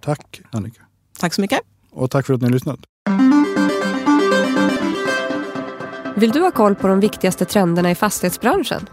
Tack 0.01 0.41
Annika. 0.51 0.83
Tack 1.19 1.35
så 1.35 1.41
mycket. 1.41 1.61
Och 1.91 2.11
tack 2.11 2.27
för 2.27 2.35
att 2.35 2.41
ni 2.41 2.47
har 2.47 2.53
lyssnat. 2.53 2.81
Vill 6.19 6.31
du 6.31 6.41
ha 6.41 6.51
koll 6.51 6.75
på 6.75 6.89
de 6.89 7.01
viktigaste 7.01 7.45
trenderna 7.45 7.91
i 7.91 7.95
fastighetsbranschen? 7.95 8.89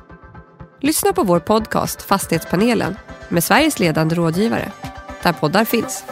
Lyssna 0.82 1.14
på 1.14 1.24
vår 1.24 1.40
podcast 1.40 2.02
Fastighetspanelen 2.02 2.98
med 3.30 3.44
Sveriges 3.44 3.80
ledande 3.80 4.16
rådgivare, 4.16 4.72
där 5.24 5.34
poddar 5.34 5.66
finns. 5.66 6.06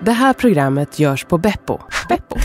Det 0.00 0.12
här 0.12 0.32
programmet 0.32 0.98
görs 0.98 1.24
på 1.24 1.38
Beppo. 1.38 1.78
Beppo. 2.08 2.36